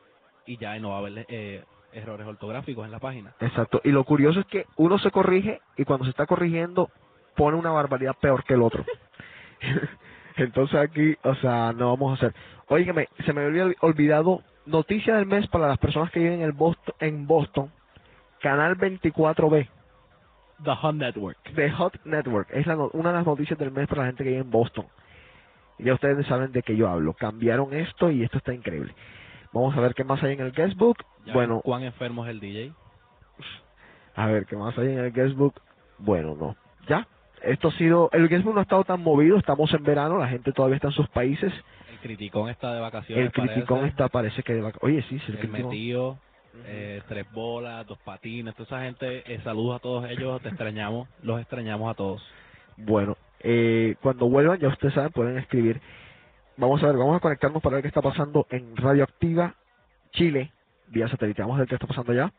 y 0.46 0.56
ya 0.58 0.78
no 0.78 0.90
va 0.90 0.96
a 0.96 0.98
haber 0.98 1.26
eh, 1.28 1.64
errores 1.96 2.26
ortográficos 2.26 2.84
en 2.84 2.92
la 2.92 2.98
página. 2.98 3.34
Exacto. 3.40 3.80
Y 3.84 3.90
lo 3.90 4.04
curioso 4.04 4.40
es 4.40 4.46
que 4.46 4.66
uno 4.76 4.98
se 4.98 5.10
corrige 5.10 5.60
y 5.76 5.84
cuando 5.84 6.04
se 6.04 6.10
está 6.10 6.26
corrigiendo 6.26 6.90
pone 7.34 7.56
una 7.56 7.70
barbaridad 7.70 8.16
peor 8.20 8.44
que 8.44 8.54
el 8.54 8.62
otro. 8.62 8.84
Entonces 10.36 10.78
aquí, 10.78 11.16
o 11.22 11.34
sea, 11.36 11.72
no 11.72 11.90
vamos 11.90 12.12
a 12.12 12.14
hacer. 12.14 12.34
Óigame, 12.68 13.08
se 13.24 13.32
me 13.32 13.44
había 13.44 13.66
olvidado 13.80 14.42
noticia 14.66 15.16
del 15.16 15.26
mes 15.26 15.46
para 15.48 15.68
las 15.68 15.78
personas 15.78 16.10
que 16.10 16.20
viven 16.20 16.40
en, 16.40 16.42
el 16.42 16.52
Boston, 16.52 16.94
en 17.00 17.26
Boston. 17.26 17.70
Canal 18.40 18.76
24B 18.76 19.68
The 20.62 20.74
Hot 20.74 20.94
Network. 20.94 21.38
de 21.52 21.70
Hot 21.70 22.04
Network. 22.04 22.48
Es 22.52 22.66
la 22.66 22.76
una 22.76 23.10
de 23.10 23.16
las 23.16 23.26
noticias 23.26 23.58
del 23.58 23.70
mes 23.70 23.88
para 23.88 24.02
la 24.02 24.06
gente 24.08 24.24
que 24.24 24.30
vive 24.30 24.42
en 24.42 24.50
Boston. 24.50 24.86
Y 25.78 25.84
ya 25.84 25.94
ustedes 25.94 26.26
saben 26.26 26.52
de 26.52 26.62
qué 26.62 26.76
yo 26.76 26.88
hablo. 26.88 27.12
Cambiaron 27.14 27.74
esto 27.74 28.10
y 28.10 28.22
esto 28.22 28.38
está 28.38 28.54
increíble. 28.54 28.94
Vamos 29.52 29.76
a 29.76 29.80
ver 29.80 29.94
qué 29.94 30.04
más 30.04 30.22
hay 30.22 30.34
en 30.34 30.40
el 30.40 30.52
guestbook. 30.52 30.98
Ya 31.24 31.32
Bueno, 31.32 31.60
¿Cuán 31.62 31.82
enfermo 31.82 32.24
es 32.24 32.30
el 32.30 32.40
DJ? 32.40 32.72
A 34.14 34.26
ver, 34.26 34.46
¿qué 34.46 34.56
más 34.56 34.76
hay 34.78 34.88
en 34.88 34.98
el 34.98 35.12
guestbook? 35.12 35.60
Bueno, 35.98 36.34
no. 36.38 36.56
Ya. 36.88 37.06
Esto 37.42 37.68
ha 37.68 37.72
sido... 37.72 38.08
El 38.12 38.28
guestbook 38.28 38.54
no 38.54 38.60
ha 38.60 38.62
estado 38.62 38.84
tan 38.84 39.02
movido. 39.02 39.36
Estamos 39.36 39.72
en 39.74 39.82
verano. 39.82 40.18
La 40.18 40.28
gente 40.28 40.52
todavía 40.52 40.76
está 40.76 40.88
en 40.88 40.94
sus 40.94 41.08
países. 41.10 41.52
El 41.92 41.98
criticón 42.00 42.48
está 42.48 42.72
de 42.74 42.80
vacaciones. 42.80 43.24
El 43.26 43.32
criticón 43.32 43.78
parece. 43.78 43.88
está, 43.88 44.08
parece 44.08 44.42
que... 44.42 44.54
de 44.54 44.62
vac- 44.62 44.78
Oye, 44.80 45.02
sí, 45.02 45.18
sí, 45.18 45.24
el 45.28 45.34
El 45.34 45.38
criticón. 45.40 45.70
metido, 45.70 46.18
eh, 46.64 47.02
tres 47.08 47.30
bolas, 47.32 47.86
dos 47.86 47.98
patines, 47.98 48.54
toda 48.54 48.64
esa 48.66 48.80
gente, 48.82 49.22
eh, 49.32 49.40
saludos 49.44 49.76
a 49.76 49.78
todos 49.80 50.08
ellos, 50.10 50.40
te 50.42 50.48
extrañamos, 50.48 51.08
los 51.22 51.38
extrañamos 51.40 51.90
a 51.90 51.94
todos. 51.94 52.22
Bueno, 52.78 53.16
eh, 53.40 53.96
cuando 54.02 54.28
vuelvan, 54.28 54.58
ya 54.58 54.68
ustedes 54.68 54.94
saben, 54.94 55.12
pueden 55.12 55.36
escribir. 55.38 55.80
Vamos 56.58 56.82
a 56.82 56.86
ver, 56.86 56.96
vamos 56.96 57.16
a 57.16 57.20
conectarnos 57.20 57.62
para 57.62 57.74
ver 57.76 57.82
qué 57.82 57.88
está 57.88 58.00
pasando 58.00 58.46
en 58.50 58.74
Radioactiva 58.76 59.54
Chile, 60.12 60.52
vía 60.88 61.06
satélite. 61.06 61.42
Vamos 61.42 61.56
a 61.56 61.60
ver 61.60 61.68
qué 61.68 61.74
está 61.74 61.86
pasando 61.86 62.12
allá. 62.12 62.32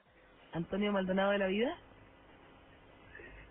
Antonio 0.53 0.91
Maldonado 0.91 1.31
de 1.31 1.37
la 1.37 1.47
Vida. 1.47 1.75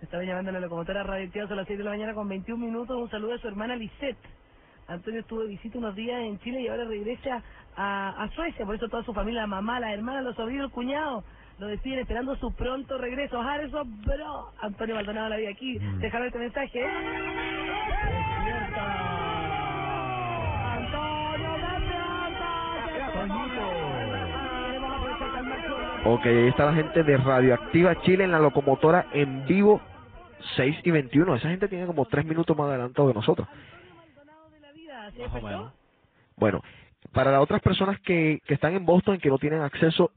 Estaba 0.03 0.25
llamando 0.25 0.51
a 0.51 0.55
la 0.55 0.61
locomotora 0.61 1.05
radioactiva 1.05 1.47
a 1.49 1.55
las 1.55 1.67
6 1.69 1.79
de 1.79 1.85
la 1.85 1.91
mañana 1.91 2.15
con 2.15 2.29
21 2.29 2.67
minutos. 2.67 3.01
Un 3.01 3.09
saludo 3.11 3.35
a 3.35 3.39
su 3.39 3.47
hermana 3.47 3.77
Lisette. 3.77 4.19
Antonio 4.89 5.21
estuvo 5.21 5.41
de 5.43 5.49
visita 5.49 5.79
unos 5.79 5.95
días 5.95 6.21
en 6.21 6.39
Chile 6.41 6.63
y 6.63 6.69
ahora 6.69 6.85
regresa 6.85 7.43
a, 7.77 8.23
a 8.25 8.29
Suecia. 8.31 8.67
Por 8.67 8.75
eso 8.75 8.89
toda 8.89 9.05
su 9.05 9.15
familia, 9.15 9.43
la 9.43 9.47
mamá, 9.47 9.79
la 9.79 9.93
hermana, 9.93 10.21
los 10.21 10.35
sobrinos, 10.35 10.67
el 10.67 10.73
cuñado, 10.73 11.23
lo 11.59 11.69
despiden 11.69 12.01
esperando 12.01 12.37
su 12.37 12.53
pronto 12.53 12.99
regreso. 12.99 13.41
Harrison, 13.41 14.03
bro. 14.03 14.53
Antonio 14.61 14.97
Maldonado 14.97 15.25
de 15.27 15.31
la 15.31 15.37
Vida 15.37 15.51
aquí. 15.51 15.79
Déjame 15.99 16.27
este 16.27 16.39
mensaje. 16.39 16.85
Antonio, 16.85 17.66
Ok, 26.09 26.25
ahí 26.25 26.47
está 26.47 26.67
la 26.67 26.75
gente 26.75 27.03
de 27.03 27.17
Radioactiva 27.17 28.01
Chile 28.03 28.23
en 28.23 28.31
la 28.31 28.39
locomotora 28.39 29.09
en 29.13 29.45
vivo 29.45 29.81
6 30.55 30.77
y 30.85 30.91
21. 30.93 31.35
Esa 31.35 31.49
gente 31.49 31.67
tiene 31.67 31.85
como 31.85 32.05
3 32.05 32.25
minutos 32.25 32.57
más 32.57 32.69
adelantado 32.69 33.09
que 33.09 33.15
nosotros. 33.15 33.49
Bueno, 36.37 36.63
para 37.13 37.33
las 37.33 37.43
otras 37.43 37.61
personas 37.61 37.99
que, 38.03 38.41
que 38.47 38.55
están 38.55 38.75
en 38.75 38.87
Boston 38.87 39.17
y 39.17 39.19
que 39.19 39.29
no 39.29 39.39
tienen 39.39 39.63
acceso 39.63 40.13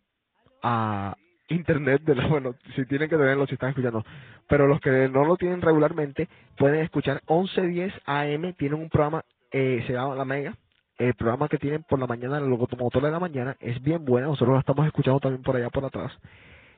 a 0.62 1.18
internet, 1.48 2.04
de 2.04 2.14
la, 2.14 2.28
bueno, 2.28 2.54
si 2.76 2.86
tienen 2.86 3.10
que 3.10 3.18
tenerlo 3.18 3.48
si 3.48 3.56
están 3.56 3.70
escuchando, 3.70 4.06
pero 4.48 4.68
los 4.68 4.80
que 4.82 5.10
no 5.10 5.26
lo 5.26 5.38
tienen 5.38 5.60
regularmente 5.60 6.30
pueden 6.56 6.82
escuchar 6.82 7.24
1110 7.28 7.94
AM, 8.06 8.54
tienen 8.54 8.80
un 8.80 8.90
programa, 8.90 9.26
eh, 9.52 9.84
se 9.88 9.94
llama 9.94 10.14
La 10.14 10.26
Mega, 10.26 10.54
el 11.00 11.14
programa 11.14 11.48
que 11.48 11.58
tienen 11.58 11.84
por 11.84 11.98
la 11.98 12.08
mañana, 12.08 12.40
la 12.40 12.46
locomotora 12.46 13.08
de 13.08 13.14
la 13.14 13.20
mañana, 13.20 13.56
es 13.60 13.82
bien 13.82 14.04
buena, 14.06 14.28
nosotros 14.28 14.54
la 14.54 14.60
estamos 14.60 14.86
escuchando 14.86 15.20
también 15.20 15.42
por 15.42 15.56
allá 15.56 15.70
por 15.70 15.86
atrás, 15.86 16.12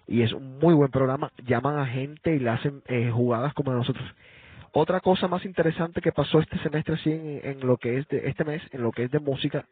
y 0.07 0.21
es 0.21 0.31
un 0.31 0.59
muy 0.59 0.73
buen 0.75 0.91
programa, 0.91 1.31
llaman 1.45 1.79
a 1.79 1.87
gente 1.87 2.35
y 2.35 2.39
le 2.39 2.51
hacen 2.51 2.83
eh, 2.85 3.09
jugadas 3.11 3.53
como 3.53 3.73
nosotros. 3.73 4.05
Otra 4.73 5.01
cosa 5.01 5.27
más 5.27 5.43
interesante 5.43 6.01
que 6.01 6.11
pasó 6.11 6.39
este 6.39 6.57
semestre 6.59 6.95
en, 7.05 7.41
en 7.43 7.67
lo 7.67 7.77
que 7.77 7.97
es 7.97 8.07
de 8.07 8.29
este 8.29 8.45
mes, 8.45 8.61
en 8.71 8.83
lo 8.83 8.91
que 8.91 9.03
es 9.03 9.11
de 9.11 9.19
música, 9.19 9.65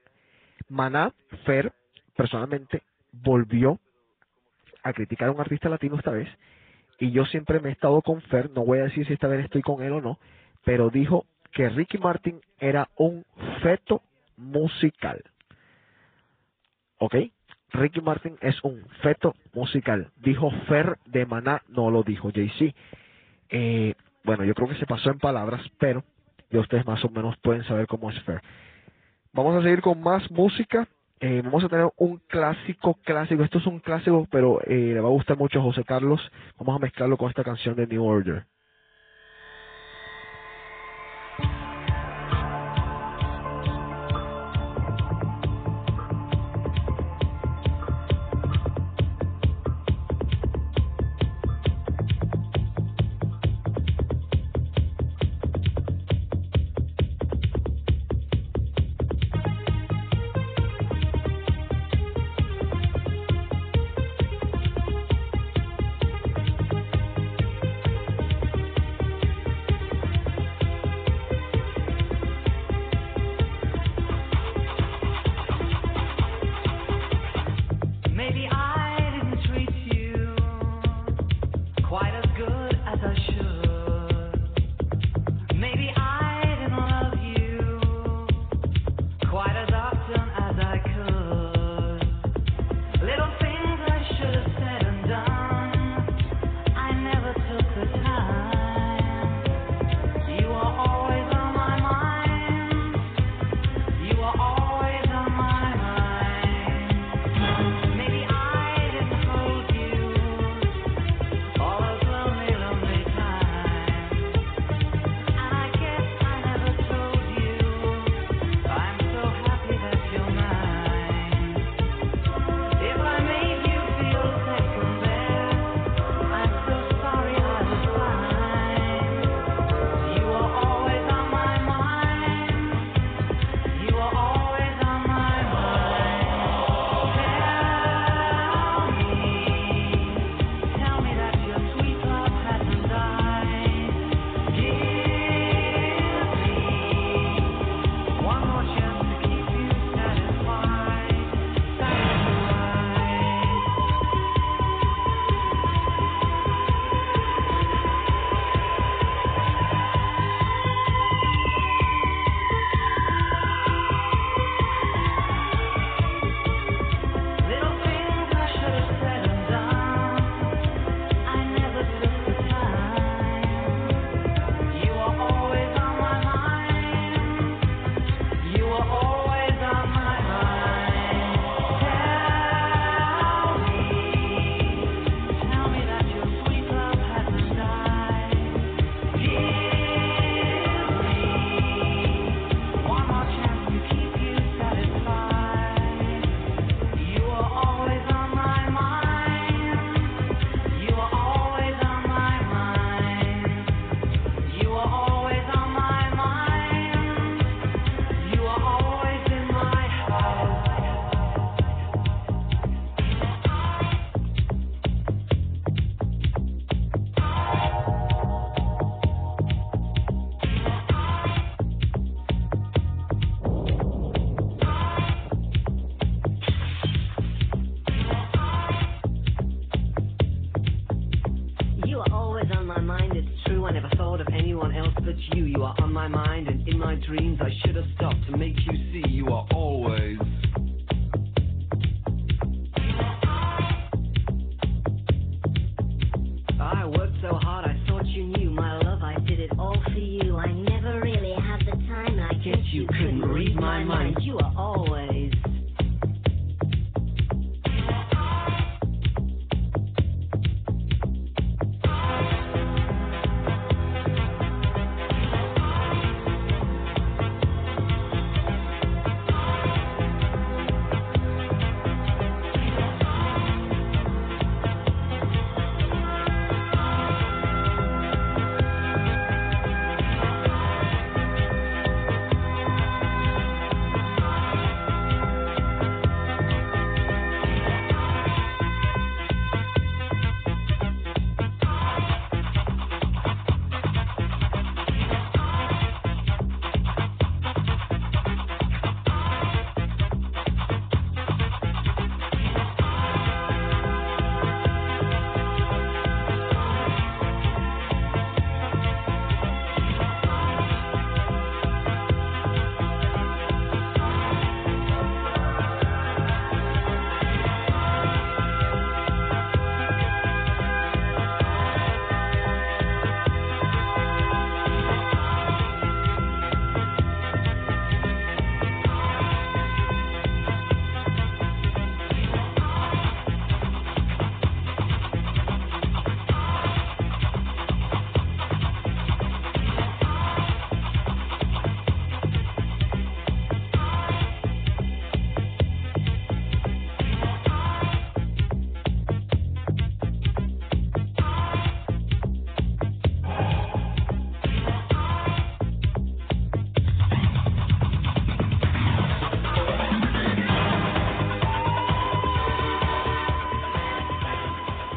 Maná 0.68 1.14
Fer 1.46 1.72
personalmente 2.16 2.82
volvió 3.12 3.80
a 4.84 4.94
criticar 4.94 5.30
a 5.30 5.32
un 5.32 5.40
artista 5.40 5.70
latino 5.70 5.96
esta 5.96 6.12
vez. 6.12 6.28
Y 7.00 7.12
yo 7.12 7.26
siempre 7.26 7.60
me 7.60 7.70
he 7.70 7.72
estado 7.72 8.02
con 8.02 8.22
Fer, 8.24 8.50
no 8.52 8.66
voy 8.66 8.80
a 8.80 8.84
decir 8.84 9.06
si 9.06 9.14
esta 9.14 9.28
vez 9.28 9.46
estoy 9.46 9.62
con 9.62 9.82
él 9.84 9.94
o 9.94 10.02
no, 10.02 10.20
pero 10.66 10.90
dijo 10.90 11.26
que 11.52 11.70
Ricky 11.70 11.98
Martin 11.98 12.42
era 12.60 12.90
un 12.98 13.24
feto 13.62 14.02
musical. 14.40 15.24
¿Ok? 16.98 17.16
Ricky 17.72 18.02
Martin 18.02 18.38
es 18.42 18.62
un 18.64 18.84
feto 19.02 19.36
musical. 19.54 20.10
Dijo 20.18 20.50
Fer 20.68 20.98
de 21.06 21.26
Maná, 21.26 21.62
no 21.68 21.92
lo 21.92 22.04
dijo 22.04 22.32
Jay-Z. 22.34 22.76
Eh, 23.50 23.94
bueno, 24.24 24.44
yo 24.44 24.54
creo 24.54 24.68
que 24.68 24.76
se 24.76 24.86
pasó 24.86 25.12
en 25.12 25.20
palabras, 25.20 25.62
pero 25.78 26.04
ya 26.50 26.60
ustedes 26.60 26.86
más 26.86 27.04
o 27.06 27.10
menos 27.10 27.38
pueden 27.38 27.64
saber 27.64 27.88
cómo 27.88 28.10
es 28.10 28.20
Fer. 28.24 28.42
Vamos 29.34 29.56
a 29.56 29.62
seguir 29.62 29.82
con 29.82 30.02
más 30.02 30.30
música. 30.32 30.88
Eh, 31.20 31.42
vamos 31.44 31.64
a 31.64 31.70
tener 31.70 31.90
un 31.98 32.18
clásico, 32.28 32.96
clásico. 33.04 33.44
Esto 33.44 33.60
es 33.60 33.68
un 33.68 33.80
clásico, 33.80 34.28
pero 34.32 34.60
eh, 34.64 34.94
le 34.94 35.00
va 35.00 35.10
a 35.10 35.12
gustar 35.12 35.38
mucho 35.38 35.60
a 35.60 35.64
José 35.64 35.84
Carlos. 35.84 36.22
Vamos 36.58 36.76
a 36.76 36.80
mezclarlo 36.80 37.18
con 37.18 37.30
esta 37.30 37.44
canción 37.44 37.76
de 37.76 37.88
New 37.88 38.04
Order. 38.04 38.46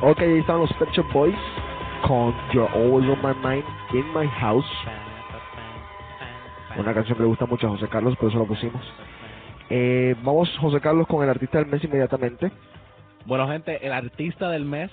Ok, 0.04 0.18
ahí 0.18 0.38
están 0.38 0.58
los 0.58 0.72
Pet 0.72 0.88
Boys 1.12 1.36
con 2.04 2.34
You're 2.52 2.68
Always 2.74 3.08
on 3.08 3.22
My 3.22 3.34
Mind 3.36 3.64
in 3.92 4.04
My 4.12 4.26
House. 4.26 4.66
Una 6.76 6.92
canción 6.92 7.16
que 7.16 7.22
le 7.22 7.28
gusta 7.28 7.46
mucho 7.46 7.68
a 7.68 7.70
José 7.70 7.86
Carlos, 7.86 8.16
por 8.16 8.28
eso 8.28 8.38
lo 8.40 8.46
pusimos. 8.46 8.82
Eh, 9.70 10.16
vamos, 10.24 10.50
José 10.60 10.80
Carlos, 10.80 11.06
con 11.06 11.22
el 11.22 11.30
artista 11.30 11.58
del 11.58 11.68
mes 11.68 11.84
inmediatamente. 11.84 12.50
Bueno, 13.26 13.46
gente, 13.46 13.86
el 13.86 13.92
artista 13.92 14.50
del 14.50 14.64
mes, 14.64 14.90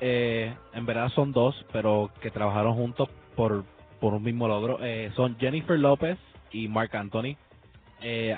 eh, 0.00 0.54
en 0.72 0.86
verdad 0.86 1.10
son 1.10 1.32
dos, 1.32 1.66
pero 1.70 2.08
que 2.22 2.30
trabajaron 2.30 2.72
juntos 2.72 3.10
por, 3.36 3.64
por 4.00 4.14
un 4.14 4.22
mismo 4.22 4.48
logro. 4.48 4.78
Eh, 4.80 5.12
son 5.14 5.36
Jennifer 5.38 5.78
López 5.78 6.16
y 6.50 6.68
Mark 6.68 6.96
Anthony. 6.96 7.36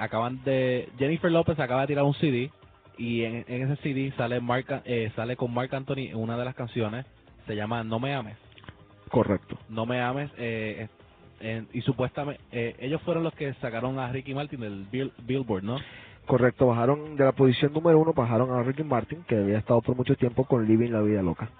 Acaban 0.01 0.43
de 0.43 0.89
Jennifer 0.99 1.31
López 1.31 1.59
acaba 1.61 1.83
de 1.83 1.87
tirar 1.87 2.05
un 2.05 2.15
CD 2.15 2.51
y 2.99 3.23
en, 3.25 3.45
en 3.49 3.71
ese 3.71 3.83
CD 3.83 4.13
sale 4.17 4.41
Mark, 4.41 4.83
eh, 4.85 5.11
sale 5.17 5.37
con 5.37 5.53
Mark 5.53 5.75
Anthony 5.75 6.09
en 6.11 6.17
una 6.17 6.37
de 6.37 6.45
las 6.45 6.55
canciones. 6.55 7.07
Se 7.47 7.55
llama 7.57 7.85
No 7.85 7.99
me 8.01 8.15
ames. 8.15 8.37
Correcto. 9.11 9.59
No 9.69 9.87
me 9.87 10.01
ames. 10.01 10.31
Eh, 10.39 10.89
eh, 11.41 11.65
y 11.73 11.81
supuestamente 11.83 12.41
eh, 12.53 12.77
ellos 12.79 13.03
fueron 13.03 13.23
los 13.25 13.35
que 13.35 13.53
sacaron 13.55 13.99
a 13.99 14.11
Ricky 14.11 14.35
Martin 14.35 14.61
del 14.61 14.87
Bill- 14.91 15.13
Billboard, 15.25 15.65
¿no? 15.65 15.77
Correcto, 16.27 16.67
bajaron 16.69 17.17
de 17.17 17.25
la 17.25 17.33
posición 17.33 17.73
número 17.75 17.99
uno, 17.99 18.15
bajaron 18.15 18.51
a 18.51 18.63
Ricky 18.63 18.83
Martin, 18.83 19.23
que 19.29 19.37
había 19.37 19.59
estado 19.59 19.83
por 19.83 19.95
mucho 19.95 20.15
tiempo 20.17 20.45
con 20.45 20.67
Living 20.67 20.91
la 20.91 21.03
Vida 21.03 21.21
Loca. 21.23 21.51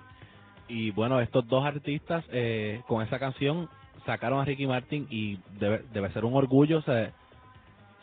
Y 0.69 0.91
bueno, 0.93 1.21
estos 1.21 1.47
dos 1.47 1.67
artistas 1.67 2.25
eh, 2.33 2.81
con 2.87 3.03
esa 3.03 3.19
canción 3.19 3.69
sacaron 4.07 4.41
a 4.41 4.45
Ricky 4.47 4.67
Martin 4.67 5.07
y 5.11 5.39
debe, 5.61 5.83
debe 5.93 6.11
ser 6.13 6.25
un 6.25 6.35
orgullo. 6.35 6.79
O 6.79 6.83
sea, 6.83 7.13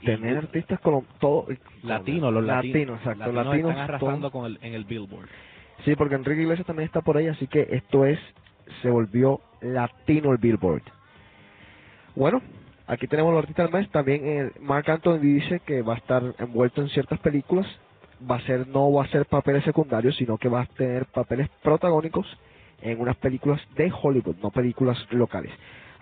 Tener 0.03 0.37
artistas 0.37 0.79
con 0.79 1.05
todo. 1.19 1.47
latinos, 1.83 2.33
los 2.33 2.43
latinos, 2.43 2.73
latinos, 2.73 2.97
exacto, 2.99 3.31
latinos 3.31 3.45
latinos. 3.45 3.71
están 3.71 3.83
arrasando 3.83 4.31
con 4.31 4.45
el, 4.45 4.59
en 4.61 4.73
el 4.73 4.85
Billboard. 4.85 5.27
Sí, 5.85 5.95
porque 5.95 6.15
Enrique 6.15 6.41
Iglesias 6.41 6.67
también 6.67 6.85
está 6.87 7.01
por 7.01 7.17
ahí, 7.17 7.27
así 7.27 7.47
que 7.47 7.67
esto 7.71 8.05
es, 8.05 8.19
se 8.81 8.89
volvió 8.89 9.41
latino 9.61 10.31
el 10.31 10.37
Billboard. 10.37 10.83
Bueno, 12.15 12.41
aquí 12.87 13.07
tenemos 13.07 13.33
los 13.33 13.41
artistas 13.41 13.71
del 13.71 13.79
mes, 13.79 13.89
también 13.89 14.21
eh, 14.23 14.51
Mark 14.59 14.89
Anthony 14.89 15.19
dice 15.19 15.61
que 15.65 15.81
va 15.81 15.95
a 15.95 15.97
estar 15.97 16.23
envuelto 16.39 16.81
en 16.81 16.89
ciertas 16.89 17.19
películas, 17.19 17.65
va 18.29 18.35
a 18.35 18.41
ser, 18.41 18.67
no 18.67 18.91
va 18.91 19.05
a 19.05 19.07
ser 19.07 19.25
papeles 19.25 19.63
secundarios, 19.63 20.15
sino 20.17 20.37
que 20.37 20.49
va 20.49 20.61
a 20.61 20.65
tener 20.65 21.05
papeles 21.05 21.49
protagónicos 21.63 22.27
en 22.81 22.99
unas 22.99 23.15
películas 23.17 23.61
de 23.75 23.91
Hollywood, 23.91 24.35
no 24.41 24.51
películas 24.51 24.97
locales. 25.11 25.51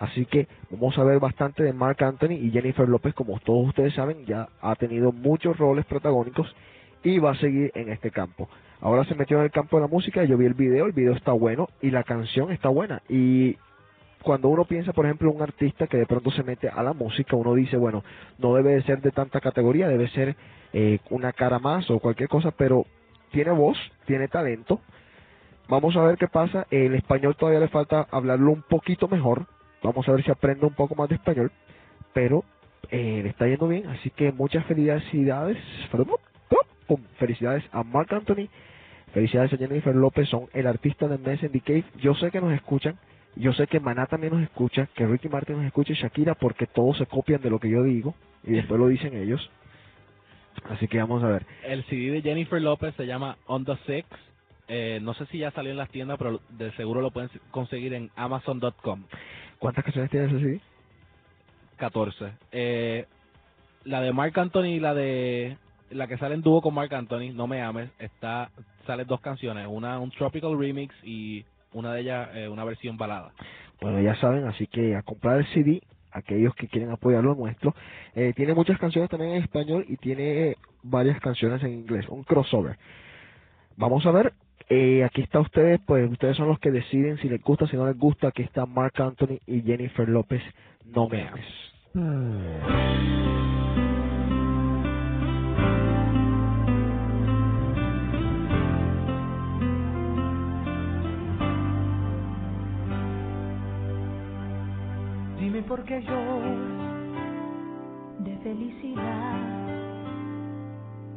Así 0.00 0.24
que 0.24 0.48
vamos 0.70 0.98
a 0.98 1.04
ver 1.04 1.20
bastante 1.20 1.62
de 1.62 1.74
Mark 1.74 2.02
Anthony 2.02 2.32
y 2.32 2.50
Jennifer 2.50 2.88
López, 2.88 3.12
como 3.12 3.38
todos 3.38 3.68
ustedes 3.68 3.92
saben, 3.92 4.24
ya 4.24 4.48
ha 4.62 4.74
tenido 4.74 5.12
muchos 5.12 5.58
roles 5.58 5.84
protagónicos 5.84 6.52
y 7.04 7.18
va 7.18 7.32
a 7.32 7.34
seguir 7.36 7.70
en 7.74 7.90
este 7.90 8.10
campo. 8.10 8.48
Ahora 8.80 9.04
se 9.04 9.14
metió 9.14 9.36
en 9.36 9.44
el 9.44 9.50
campo 9.50 9.76
de 9.76 9.82
la 9.82 9.88
música, 9.88 10.24
yo 10.24 10.38
vi 10.38 10.46
el 10.46 10.54
video, 10.54 10.86
el 10.86 10.92
video 10.92 11.12
está 11.12 11.32
bueno 11.32 11.68
y 11.82 11.90
la 11.90 12.02
canción 12.02 12.50
está 12.50 12.70
buena. 12.70 13.02
Y 13.10 13.58
cuando 14.22 14.48
uno 14.48 14.64
piensa, 14.64 14.94
por 14.94 15.04
ejemplo, 15.04 15.30
un 15.30 15.42
artista 15.42 15.86
que 15.86 15.98
de 15.98 16.06
pronto 16.06 16.30
se 16.30 16.44
mete 16.44 16.70
a 16.70 16.82
la 16.82 16.94
música, 16.94 17.36
uno 17.36 17.54
dice, 17.54 17.76
bueno, 17.76 18.02
no 18.38 18.54
debe 18.54 18.76
de 18.76 18.82
ser 18.84 19.02
de 19.02 19.10
tanta 19.10 19.42
categoría, 19.42 19.86
debe 19.86 20.08
ser 20.08 20.34
eh, 20.72 20.98
una 21.10 21.34
cara 21.34 21.58
más 21.58 21.90
o 21.90 21.98
cualquier 21.98 22.30
cosa, 22.30 22.52
pero 22.52 22.86
tiene 23.32 23.50
voz, 23.50 23.76
tiene 24.06 24.28
talento. 24.28 24.80
Vamos 25.68 25.94
a 25.96 26.02
ver 26.02 26.16
qué 26.16 26.26
pasa. 26.26 26.66
El 26.70 26.94
español 26.94 27.36
todavía 27.36 27.60
le 27.60 27.68
falta 27.68 28.06
hablarlo 28.10 28.50
un 28.50 28.62
poquito 28.62 29.06
mejor. 29.06 29.46
Vamos 29.82 30.08
a 30.08 30.12
ver 30.12 30.24
si 30.24 30.30
aprende 30.30 30.66
un 30.66 30.74
poco 30.74 30.94
más 30.94 31.08
de 31.08 31.16
español. 31.16 31.50
Pero 32.12 32.44
eh, 32.90 33.22
está 33.26 33.46
yendo 33.46 33.68
bien, 33.68 33.86
así 33.86 34.10
que 34.10 34.32
muchas 34.32 34.64
felicidades. 34.66 35.58
Felicidades 37.18 37.64
a 37.72 37.82
Mark 37.84 38.12
Anthony. 38.12 38.48
Felicidades 39.12 39.52
a 39.52 39.56
Jennifer 39.56 39.94
López, 39.94 40.28
son 40.28 40.48
el 40.52 40.66
artista 40.66 41.08
del 41.08 41.18
mes 41.18 41.42
en 41.42 41.50
The 41.52 41.60
Cave. 41.60 41.84
Yo 41.98 42.14
sé 42.14 42.30
que 42.30 42.40
nos 42.40 42.52
escuchan, 42.52 42.96
yo 43.36 43.52
sé 43.52 43.66
que 43.66 43.80
Maná 43.80 44.06
también 44.06 44.32
nos 44.32 44.42
escucha, 44.42 44.88
que 44.94 45.06
Ricky 45.06 45.28
Martin 45.28 45.56
nos 45.56 45.66
escucha 45.66 45.92
y 45.92 45.96
Shakira, 45.96 46.34
porque 46.34 46.66
todos 46.66 46.98
se 46.98 47.06
copian 47.06 47.40
de 47.40 47.50
lo 47.50 47.58
que 47.58 47.70
yo 47.70 47.82
digo 47.82 48.14
y 48.44 48.52
después 48.52 48.78
lo 48.78 48.88
dicen 48.88 49.16
ellos. 49.16 49.50
Así 50.68 50.88
que 50.88 50.98
vamos 50.98 51.22
a 51.24 51.28
ver. 51.28 51.46
El 51.64 51.84
CD 51.84 52.10
de 52.12 52.22
Jennifer 52.22 52.60
López 52.60 52.94
se 52.96 53.06
llama 53.06 53.36
On 53.46 53.64
the 53.64 53.76
Six. 53.86 54.06
Eh, 54.68 55.00
no 55.02 55.14
sé 55.14 55.26
si 55.26 55.38
ya 55.38 55.50
salió 55.50 55.72
en 55.72 55.78
las 55.78 55.90
tiendas, 55.90 56.16
pero 56.16 56.40
de 56.50 56.70
seguro 56.72 57.00
lo 57.00 57.10
pueden 57.10 57.30
conseguir 57.50 57.92
en 57.94 58.10
Amazon.com. 58.14 59.04
¿Cuántas 59.60 59.84
canciones 59.84 60.10
tiene 60.10 60.26
ese 60.26 60.40
CD? 60.40 60.60
14. 61.76 62.32
Eh, 62.50 63.06
la 63.84 64.00
de 64.00 64.12
Mark 64.12 64.38
Anthony 64.38 64.64
y 64.64 64.80
la 64.80 64.94
de 64.94 65.56
la 65.90 66.06
que 66.06 66.16
sale 66.16 66.34
en 66.34 66.42
dúo 66.42 66.62
con 66.62 66.74
Mark 66.74 66.92
Anthony, 66.94 67.32
No 67.34 67.46
me 67.46 67.62
ames, 67.62 67.90
está 67.98 68.50
salen 68.86 69.06
dos 69.06 69.20
canciones, 69.20 69.66
una 69.68 69.98
un 69.98 70.10
tropical 70.10 70.58
remix 70.58 70.94
y 71.04 71.44
una 71.74 71.92
de 71.92 72.00
ellas 72.00 72.28
eh, 72.34 72.48
una 72.48 72.64
versión 72.64 72.96
balada. 72.96 73.32
Bueno, 73.82 74.00
ya 74.00 74.14
saben, 74.16 74.46
así 74.46 74.66
que 74.66 74.96
a 74.96 75.02
comprar 75.02 75.38
el 75.38 75.46
CD, 75.48 75.82
aquellos 76.10 76.54
que 76.54 76.66
quieren 76.66 76.90
apoyar 76.90 77.22
lo 77.22 77.34
nuestro. 77.34 77.74
Eh, 78.14 78.32
tiene 78.34 78.54
muchas 78.54 78.78
canciones 78.78 79.10
también 79.10 79.32
en 79.32 79.42
español 79.42 79.84
y 79.88 79.96
tiene 79.98 80.56
varias 80.82 81.20
canciones 81.20 81.62
en 81.62 81.72
inglés, 81.72 82.08
un 82.08 82.24
crossover. 82.24 82.78
Vamos 83.76 84.06
a 84.06 84.10
ver, 84.10 84.32
eh, 84.72 85.02
aquí 85.02 85.22
está 85.22 85.40
ustedes, 85.40 85.80
pues 85.84 86.08
ustedes 86.08 86.36
son 86.36 86.46
los 86.46 86.60
que 86.60 86.70
deciden 86.70 87.18
si 87.18 87.28
les 87.28 87.42
gusta, 87.42 87.66
si 87.66 87.76
no 87.76 87.88
les 87.88 87.98
gusta. 87.98 88.28
Aquí 88.28 88.42
está 88.42 88.66
Mark 88.66 88.92
Anthony 89.02 89.40
y 89.44 89.62
Jennifer 89.62 90.08
López 90.08 90.40
No 90.84 91.08
me 91.08 91.26
ames. 91.26 91.44
Dime 105.40 105.62
por 105.64 105.82
qué 105.84 106.00
lloras 106.00 106.58
de 108.20 108.36
felicidad 108.44 109.50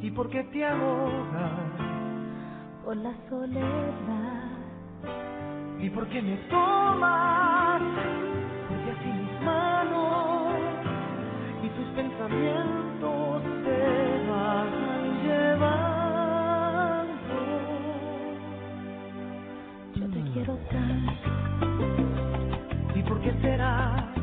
y 0.00 0.10
por 0.10 0.28
qué 0.28 0.42
te 0.42 0.64
ahogas 0.64 1.93
por 2.84 2.96
la 2.96 3.14
soledad. 3.30 4.50
y 5.80 5.90
por 5.90 6.08
qué 6.08 6.22
me 6.22 6.36
tomas. 6.50 7.82
Porque 8.68 8.90
así 8.92 9.08
mis 9.08 9.42
manos 9.42 10.54
y 11.62 11.68
tus 11.70 11.86
pensamientos 11.96 13.42
te 13.64 14.26
van 14.30 15.22
llevando. 15.24 17.14
Yo 19.94 20.10
te 20.10 20.22
quiero 20.32 20.58
tanto, 20.70 21.12
¿Y 22.94 23.02
por 23.04 23.20
qué 23.22 23.32
será? 23.42 24.14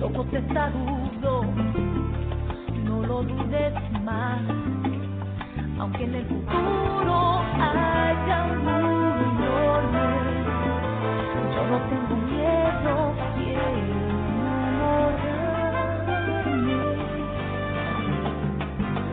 como 0.00 0.24
testarudo, 0.26 1.42
no 2.84 3.02
lo 3.06 3.22
dudes 3.24 3.74
más. 4.02 4.42
Aunque 5.82 6.04
en 6.04 6.14
el 6.16 6.26
futuro 6.26 7.40
haya 7.60 8.44
un 8.44 8.66
yo 11.54 11.66
no 11.66 11.80
tengo 11.90 12.16
miedo, 12.16 13.14
quiero. 13.36 14.00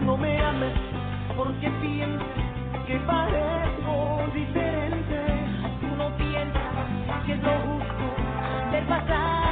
No 0.05 0.17
me 0.17 0.41
ames 0.41 0.73
porque 1.37 1.69
piensas 1.81 2.27
que 2.87 2.99
parezco 3.01 4.21
diferente. 4.35 5.25
Tú 5.81 5.87
no 5.97 6.17
piensas 6.17 7.25
que 7.25 7.33
es 7.33 7.43
lo 7.43 7.51
justo 7.61 8.15
del 8.71 8.85
pasar 8.87 9.48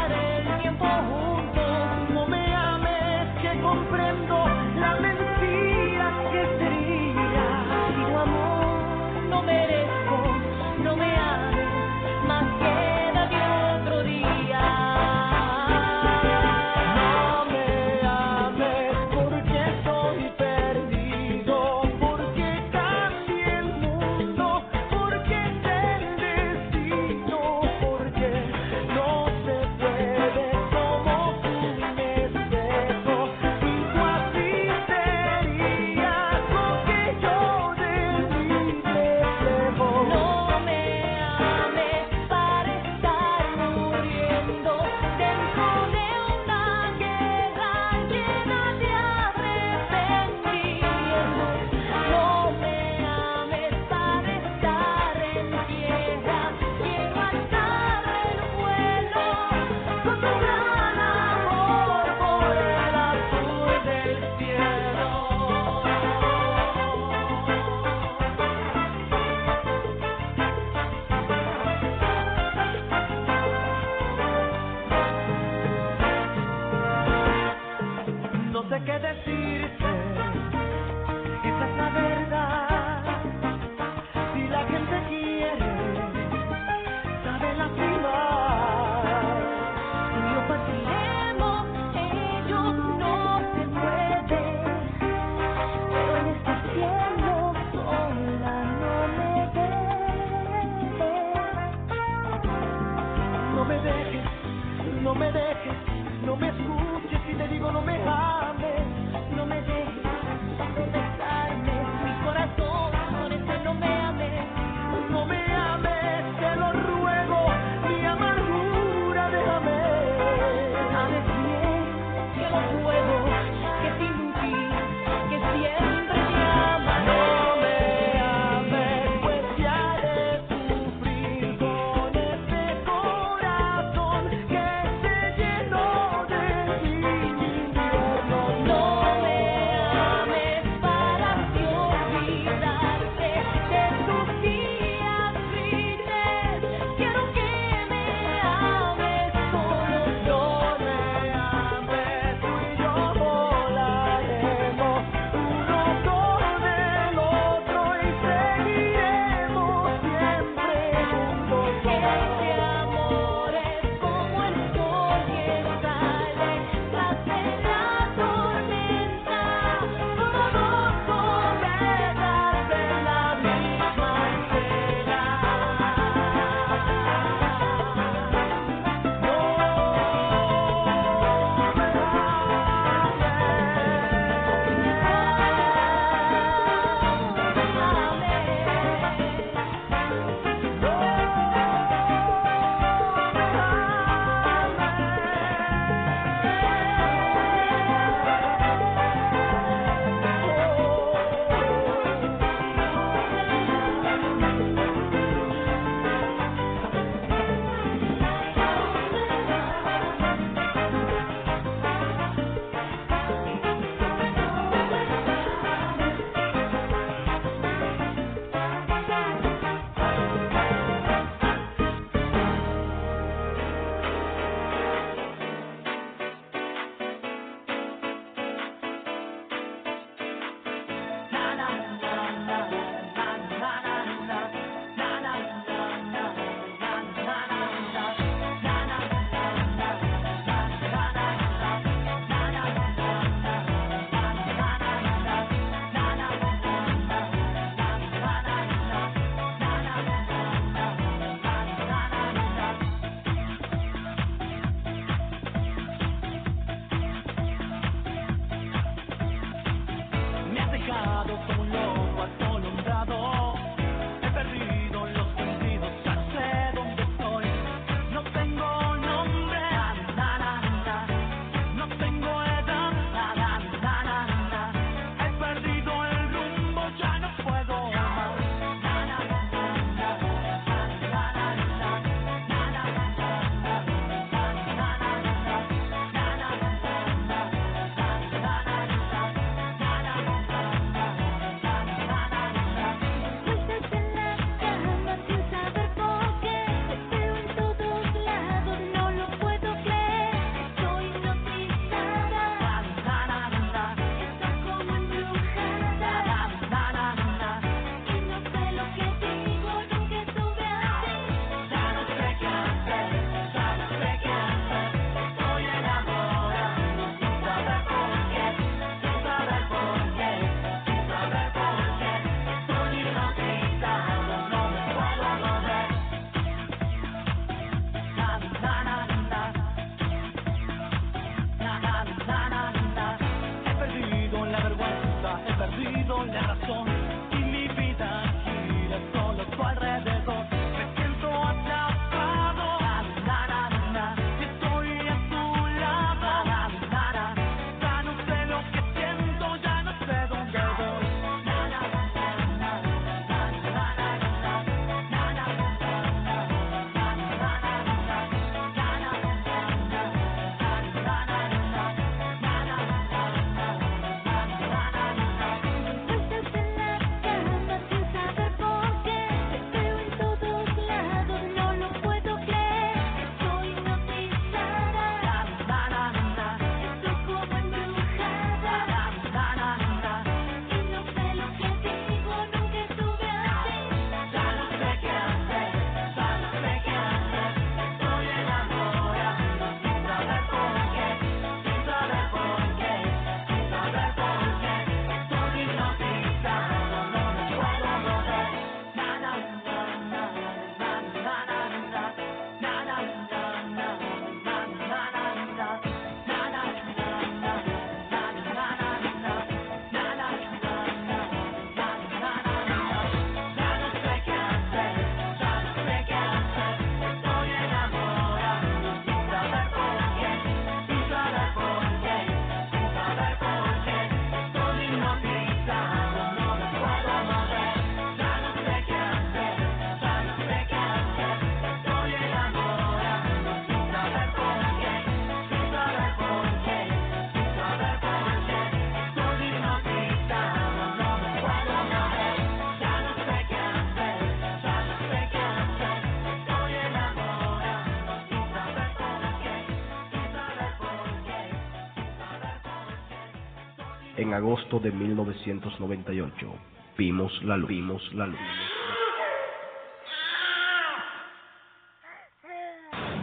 agosto 454.38 454.80
de 454.80 454.92
1998 454.92 456.54
vimos 456.96 457.44
la 457.44 457.58
luz. 457.58 457.70
Vimos 457.70 458.14
la 458.14 458.28
luz. 458.28 458.40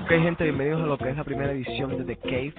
Ok 0.03 0.11
gente, 0.11 0.43
bienvenidos 0.43 0.83
a 0.83 0.87
lo 0.87 0.99
que 0.99 1.11
es 1.11 1.17
la 1.17 1.23
primera 1.23 1.53
edición 1.53 1.97
de 1.97 2.05
The 2.05 2.17
Cave. 2.17 2.55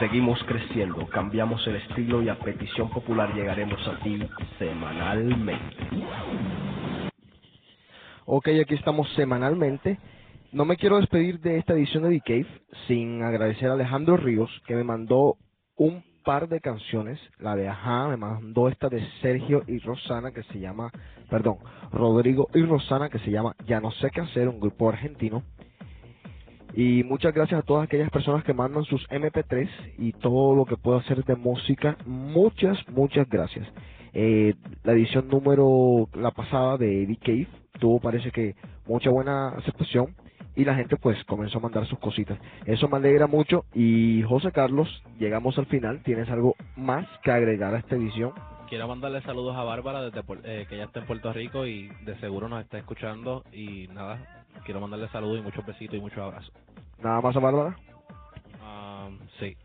Seguimos 0.00 0.42
creciendo, 0.42 1.06
cambiamos 1.06 1.64
el 1.68 1.76
estilo 1.76 2.20
y 2.20 2.28
a 2.28 2.38
petición 2.38 2.90
popular 2.90 3.32
llegaremos 3.32 3.80
a 3.86 3.96
ti 4.02 4.20
semanalmente. 4.58 5.76
Ok, 8.26 8.48
aquí 8.60 8.74
estamos 8.74 9.08
semanalmente. 9.14 10.00
No 10.50 10.64
me 10.64 10.76
quiero 10.76 10.96
despedir 10.96 11.38
de 11.38 11.58
esta 11.58 11.74
edición 11.74 12.02
de 12.02 12.18
The 12.18 12.20
Cave 12.20 12.60
sin 12.88 13.22
agradecer 13.22 13.68
a 13.70 13.74
Alejandro 13.74 14.16
Ríos 14.16 14.50
que 14.66 14.74
me 14.74 14.82
mandó 14.82 15.36
un 15.76 16.02
par 16.24 16.48
de 16.48 16.60
canciones. 16.60 17.20
La 17.38 17.54
de 17.54 17.68
Ajá, 17.68 18.08
me 18.08 18.16
mandó 18.16 18.68
esta 18.68 18.88
de 18.88 19.06
Sergio 19.20 19.62
y 19.66 19.78
Rosana 19.78 20.32
que 20.32 20.42
se 20.44 20.58
llama, 20.58 20.90
perdón, 21.30 21.58
Rodrigo 21.92 22.48
y 22.54 22.62
Rosana 22.62 23.10
que 23.10 23.18
se 23.20 23.30
llama 23.30 23.54
Ya 23.66 23.80
no 23.80 23.90
sé 23.92 24.10
qué 24.10 24.20
hacer, 24.20 24.48
un 24.48 24.58
grupo 24.58 24.88
argentino. 24.88 25.42
Y 26.76 27.04
muchas 27.04 27.32
gracias 27.32 27.60
a 27.60 27.62
todas 27.62 27.84
aquellas 27.84 28.10
personas 28.10 28.42
que 28.42 28.52
mandan 28.52 28.84
sus 28.84 29.08
MP3 29.08 29.68
y 29.98 30.12
todo 30.12 30.56
lo 30.56 30.64
que 30.64 30.76
puedo 30.76 30.98
hacer 30.98 31.24
de 31.24 31.36
música. 31.36 31.96
Muchas, 32.04 32.76
muchas 32.88 33.28
gracias. 33.28 33.68
Eh, 34.12 34.54
la 34.82 34.92
edición 34.92 35.28
número, 35.28 36.08
la 36.14 36.32
pasada 36.32 36.76
de 36.76 37.06
The 37.06 37.16
Cave, 37.16 37.48
tuvo 37.78 38.00
parece 38.00 38.32
que 38.32 38.56
mucha 38.86 39.10
buena 39.10 39.50
aceptación 39.50 40.16
y 40.56 40.64
la 40.64 40.74
gente 40.74 40.96
pues 40.96 41.22
comenzó 41.24 41.58
a 41.58 41.62
mandar 41.62 41.86
sus 41.86 41.98
cositas. 41.98 42.38
Eso 42.66 42.88
me 42.88 42.96
alegra 42.98 43.26
mucho 43.26 43.64
y 43.74 44.22
José 44.22 44.52
Carlos, 44.52 44.88
llegamos 45.18 45.58
al 45.58 45.66
final. 45.66 46.02
¿Tienes 46.04 46.28
algo 46.30 46.54
más 46.76 47.06
que 47.22 47.30
agregar 47.32 47.74
a 47.74 47.78
esta 47.78 47.96
edición? 47.96 48.32
Quiero 48.68 48.88
mandarle 48.88 49.20
saludos 49.22 49.56
a 49.56 49.62
Bárbara, 49.62 50.02
desde, 50.02 50.20
eh, 50.44 50.66
que 50.68 50.76
ya 50.78 50.84
está 50.84 51.00
en 51.00 51.06
Puerto 51.06 51.32
Rico 51.32 51.66
y 51.66 51.88
de 52.04 52.18
seguro 52.18 52.48
nos 52.48 52.62
está 52.62 52.78
escuchando. 52.78 53.44
Y 53.52 53.88
nada, 53.88 54.44
quiero 54.64 54.80
mandarle 54.80 55.08
saludos 55.08 55.38
y 55.40 55.42
muchos 55.42 55.64
besitos 55.66 55.96
y 55.96 56.00
muchos 56.00 56.18
abrazos. 56.18 56.52
Nada 57.02 57.20
más 57.20 57.36
a 57.36 57.40
Bárbara. 57.40 57.76
Ah, 58.62 59.08
sí, 59.38 59.56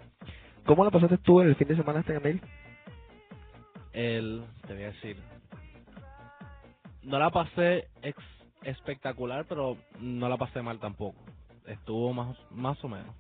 ¿Cómo 0.66 0.84
la 0.84 0.92
pasaste 0.92 1.18
tú 1.20 1.42
el 1.42 1.56
fin 1.56 1.68
de 1.70 1.76
semana 1.78 2.02
este 2.02 2.12
en 2.12 2.18
América? 2.18 2.48
el, 3.94 4.44
te 4.68 4.74
voy 4.74 4.84
a 4.84 4.88
decir, 4.88 5.18
no 7.04 7.18
la 7.18 7.30
pasé 7.32 7.88
ex- 8.04 8.39
espectacular, 8.64 9.46
pero 9.48 9.78
no 10.00 10.28
la 10.30 10.38
pasé 10.38 10.62
mal 10.62 10.80
tampoco. 10.80 11.18
Estuvo 11.68 12.14
más, 12.14 12.36
más 12.52 12.84
o 12.84 12.90
menos. 12.90 13.14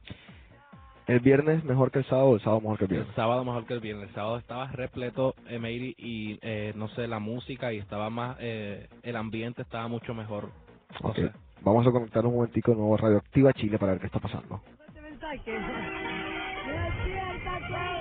El 1.07 1.19
viernes 1.21 1.63
mejor 1.63 1.89
que 1.91 1.99
el 1.99 2.05
sábado, 2.05 2.35
el 2.35 2.41
sábado 2.41 2.61
mejor 2.61 2.77
que 2.77 2.85
el 2.85 2.91
El 2.91 2.97
viernes. 2.97 3.15
sábado 3.15 3.43
mejor 3.43 3.65
que 3.65 3.73
el 3.73 3.79
viernes. 3.79 4.09
El 4.09 4.15
sábado 4.15 4.37
estaba 4.37 4.67
repleto, 4.67 5.33
eh, 5.47 5.57
Meiri, 5.59 5.95
y 5.97 6.37
eh, 6.41 6.73
no 6.75 6.87
sé, 6.89 7.07
la 7.07 7.19
música 7.19 7.73
y 7.73 7.77
estaba 7.79 8.09
más, 8.11 8.37
eh, 8.39 8.87
el 9.03 9.15
ambiente 9.15 9.63
estaba 9.63 9.87
mucho 9.87 10.13
mejor. 10.13 10.49
No. 11.03 11.13
Vamos 11.61 11.85
a 11.87 11.91
conectar 11.91 12.25
un 12.25 12.35
momentico 12.35 12.73
nuevo 12.73 12.93
a 12.95 12.97
Radioactiva 12.97 13.53
Chile 13.53 13.77
para 13.79 13.93
ver 13.93 14.01
qué 14.01 14.07
está 14.07 14.19
pasando. 14.19 14.61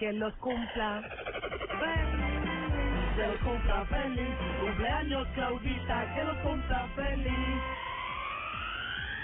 que 0.00 0.12
los 0.14 0.34
cumpla. 0.36 1.02
Feliz, 1.78 3.16
que 3.16 3.26
los 3.28 3.36
cumpla 3.38 3.84
feliz. 3.86 4.28
Cumpleaños 4.60 5.28
Claudita, 5.34 6.14
que 6.16 6.24
los 6.24 6.36
cumpla 6.38 6.88
feliz. 6.96 7.60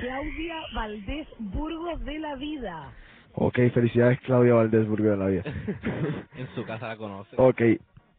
Claudia 0.00 0.56
Valdés 0.74 1.26
Burgos 1.38 2.04
de 2.04 2.18
la 2.18 2.34
Vida. 2.36 2.92
Ok, 3.34 3.58
felicidades 3.72 4.20
Claudia 4.20 4.54
Valdés 4.54 4.86
Burgo 4.86 5.08
de 5.10 5.16
la 5.16 5.26
Vida. 5.26 5.42
en 6.36 6.46
su 6.54 6.64
casa 6.64 6.88
la 6.88 6.96
conoce. 6.96 7.34
ok, 7.38 7.60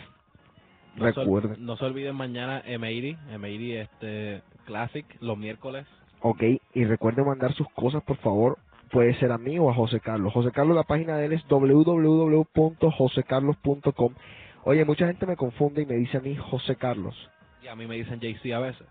No 0.95 1.05
se, 1.13 1.19
Recuerden. 1.19 1.65
no 1.65 1.77
se 1.77 1.85
olviden 1.85 2.15
mañana 2.15 2.61
Emeiri, 2.65 3.17
Emeiri 3.31 3.77
este 3.77 4.41
Classic, 4.65 5.05
los 5.21 5.37
miércoles. 5.37 5.85
Ok, 6.21 6.41
y 6.73 6.83
recuerden 6.85 7.25
mandar 7.27 7.53
sus 7.53 7.67
cosas, 7.73 8.01
por 8.03 8.17
favor. 8.17 8.57
Puede 8.91 9.13
ser 9.19 9.31
a 9.31 9.37
mí 9.37 9.59
o 9.59 9.69
a 9.69 9.73
José 9.75 9.99
Carlos. 9.99 10.33
José 10.33 10.51
Carlos, 10.51 10.75
la 10.75 10.83
página 10.83 11.17
de 11.17 11.25
él 11.25 11.33
es 11.33 11.43
www.josecarlos.com. 11.47 14.13
Oye, 14.63 14.85
mucha 14.85 15.05
gente 15.07 15.25
me 15.25 15.35
confunde 15.35 15.81
y 15.83 15.85
me 15.85 15.95
dice 15.95 16.17
a 16.17 16.21
mí 16.21 16.35
José 16.35 16.75
Carlos. 16.77 17.15
Y 17.61 17.67
a 17.67 17.75
mí 17.75 17.85
me 17.85 17.95
dicen 17.95 18.19
JC 18.19 18.53
a 18.53 18.59
veces. 18.59 18.87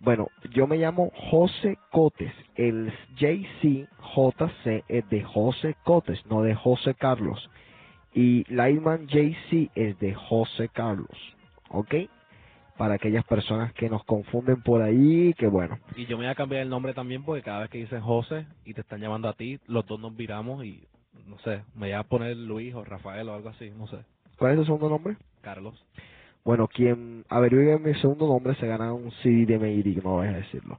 Bueno, 0.00 0.28
yo 0.50 0.66
me 0.66 0.76
llamo 0.76 1.10
José 1.30 1.78
Cotes. 1.90 2.32
El 2.54 2.92
JC, 3.16 3.88
es 4.88 5.08
de 5.10 5.22
José 5.22 5.76
Cotes, 5.84 6.24
no 6.26 6.42
de 6.42 6.54
José 6.54 6.94
Carlos. 6.94 7.50
Y 8.14 8.44
Lightman 8.52 9.06
JC 9.06 9.70
es 9.74 9.98
de 9.98 10.14
José 10.14 10.68
Carlos. 10.68 11.16
¿Ok? 11.70 11.94
Para 12.76 12.94
aquellas 12.94 13.24
personas 13.24 13.72
que 13.74 13.88
nos 13.88 14.04
confunden 14.04 14.62
por 14.62 14.82
ahí, 14.82 15.34
que 15.34 15.48
bueno. 15.48 15.78
Y 15.96 16.06
yo 16.06 16.16
me 16.16 16.24
voy 16.24 16.30
a 16.30 16.36
cambiar 16.36 16.62
el 16.62 16.68
nombre 16.68 16.94
también 16.94 17.24
porque 17.24 17.42
cada 17.42 17.60
vez 17.60 17.70
que 17.70 17.78
dicen 17.78 18.00
José 18.00 18.46
y 18.64 18.74
te 18.74 18.82
están 18.82 19.00
llamando 19.00 19.28
a 19.28 19.32
ti, 19.32 19.58
los 19.66 19.84
dos 19.86 19.98
nos 19.98 20.16
viramos 20.16 20.64
y 20.64 20.86
no 21.26 21.38
sé, 21.40 21.62
me 21.74 21.88
voy 21.88 21.92
a 21.92 22.04
poner 22.04 22.36
Luis 22.36 22.74
o 22.74 22.84
Rafael 22.84 23.28
o 23.28 23.34
algo 23.34 23.48
así, 23.48 23.70
no 23.70 23.86
sé. 23.88 23.98
¿Cuál 24.38 24.52
es 24.52 24.58
tu 24.58 24.64
segundo 24.66 24.88
nombre? 24.88 25.16
Carlos. 25.42 25.74
Bueno, 26.44 26.68
quien 26.68 27.24
averigüe 27.28 27.78
mi 27.78 27.94
segundo 27.94 28.26
nombre 28.26 28.54
se 28.56 28.66
gana 28.66 28.92
un 28.92 29.10
CD 29.22 29.46
de 29.46 29.58
Meiri, 29.58 29.96
no 29.96 30.12
voy 30.12 30.28
a 30.28 30.32
decirlo. 30.32 30.78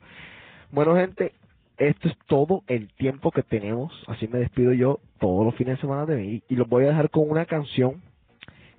Bueno, 0.71 0.95
gente, 0.95 1.33
esto 1.77 2.07
es 2.07 2.17
todo 2.27 2.63
el 2.67 2.89
tiempo 2.93 3.31
que 3.31 3.43
tenemos. 3.43 3.93
Así 4.07 4.27
me 4.27 4.39
despido 4.39 4.73
yo 4.73 4.99
todos 5.19 5.45
los 5.45 5.55
fines 5.55 5.77
de 5.77 5.81
semana 5.81 6.05
de 6.05 6.17
mí. 6.17 6.43
Y 6.49 6.55
los 6.55 6.67
voy 6.67 6.85
a 6.85 6.89
dejar 6.89 7.09
con 7.09 7.29
una 7.29 7.45
canción 7.45 8.01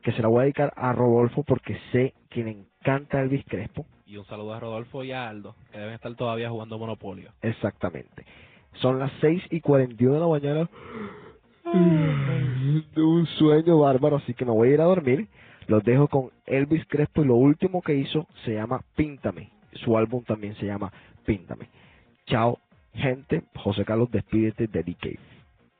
que 0.03 0.13
se 0.13 0.23
la 0.23 0.29
voy 0.29 0.41
a 0.41 0.43
dedicar 0.43 0.73
a 0.77 0.93
Rodolfo 0.93 1.43
porque 1.43 1.79
sé 1.93 2.15
que 2.29 2.45
le 2.45 2.51
encanta 2.51 3.21
Elvis 3.21 3.45
Crespo. 3.47 3.87
Y 4.07 4.17
un 4.17 4.25
saludo 4.27 4.55
a 4.55 4.61
Rodolfo 4.61 5.05
y 5.05 5.13
a 5.13 5.29
Aldo, 5.29 5.55
que 5.71 5.79
deben 5.79 5.95
estar 5.95 6.15
todavía 6.15 6.51
jugando 6.51 6.79
Monopolio. 6.79 7.31
Exactamente. 7.43 8.25
Son 8.75 8.99
las 8.99 9.13
6 9.21 9.45
y 9.51 9.61
41 9.61 10.15
de 10.15 10.21
la 10.21 10.27
mañana. 10.27 10.69
De 12.95 13.03
un 13.03 13.27
sueño 13.39 13.79
bárbaro, 13.79 14.17
así 14.17 14.35
que 14.35 14.45
me 14.45 14.53
voy 14.53 14.71
a 14.71 14.75
ir 14.75 14.81
a 14.81 14.85
dormir. 14.85 15.29
Los 15.71 15.85
dejo 15.85 16.09
con 16.09 16.31
Elvis 16.47 16.85
Crespo 16.89 17.23
y 17.23 17.29
lo 17.29 17.37
último 17.37 17.81
que 17.81 17.95
hizo 17.95 18.27
se 18.45 18.55
llama 18.55 18.81
Píntame. 18.97 19.51
Su 19.75 19.97
álbum 19.97 20.25
también 20.25 20.57
se 20.57 20.67
llama 20.67 20.93
Píntame. 21.25 21.69
Chao, 22.27 22.59
gente. 22.93 23.45
José 23.55 23.85
Carlos, 23.85 24.11
despídete 24.11 24.67
de 24.67 24.83
DK. 24.83 25.17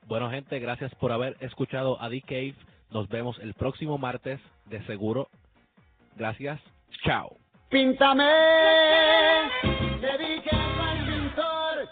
Bueno, 0.07 0.29
gente, 0.29 0.59
gracias 0.59 0.95
por 0.95 1.11
haber 1.11 1.35
escuchado 1.41 2.01
a 2.01 2.09
The 2.09 2.21
Cave. 2.21 2.55
Nos 2.91 3.09
vemos 3.09 3.37
el 3.39 3.53
próximo 3.53 3.97
martes, 3.97 4.39
de 4.67 4.81
seguro. 4.85 5.27
Gracias. 6.15 6.61
Chao. 7.03 7.35
Píntame, 7.69 8.23
dedíquelo 9.99 10.83
al 10.83 11.05
pintor, 11.05 11.89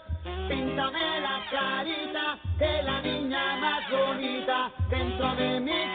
píntame 0.48 1.20
la 1.20 1.42
carita 1.50 2.38
de 2.58 2.82
la 2.82 3.02
niña 3.02 3.56
más 3.60 3.90
bonita 3.90 4.72
dentro 4.88 5.34
de. 5.36 5.60
Píntame. 5.60 5.89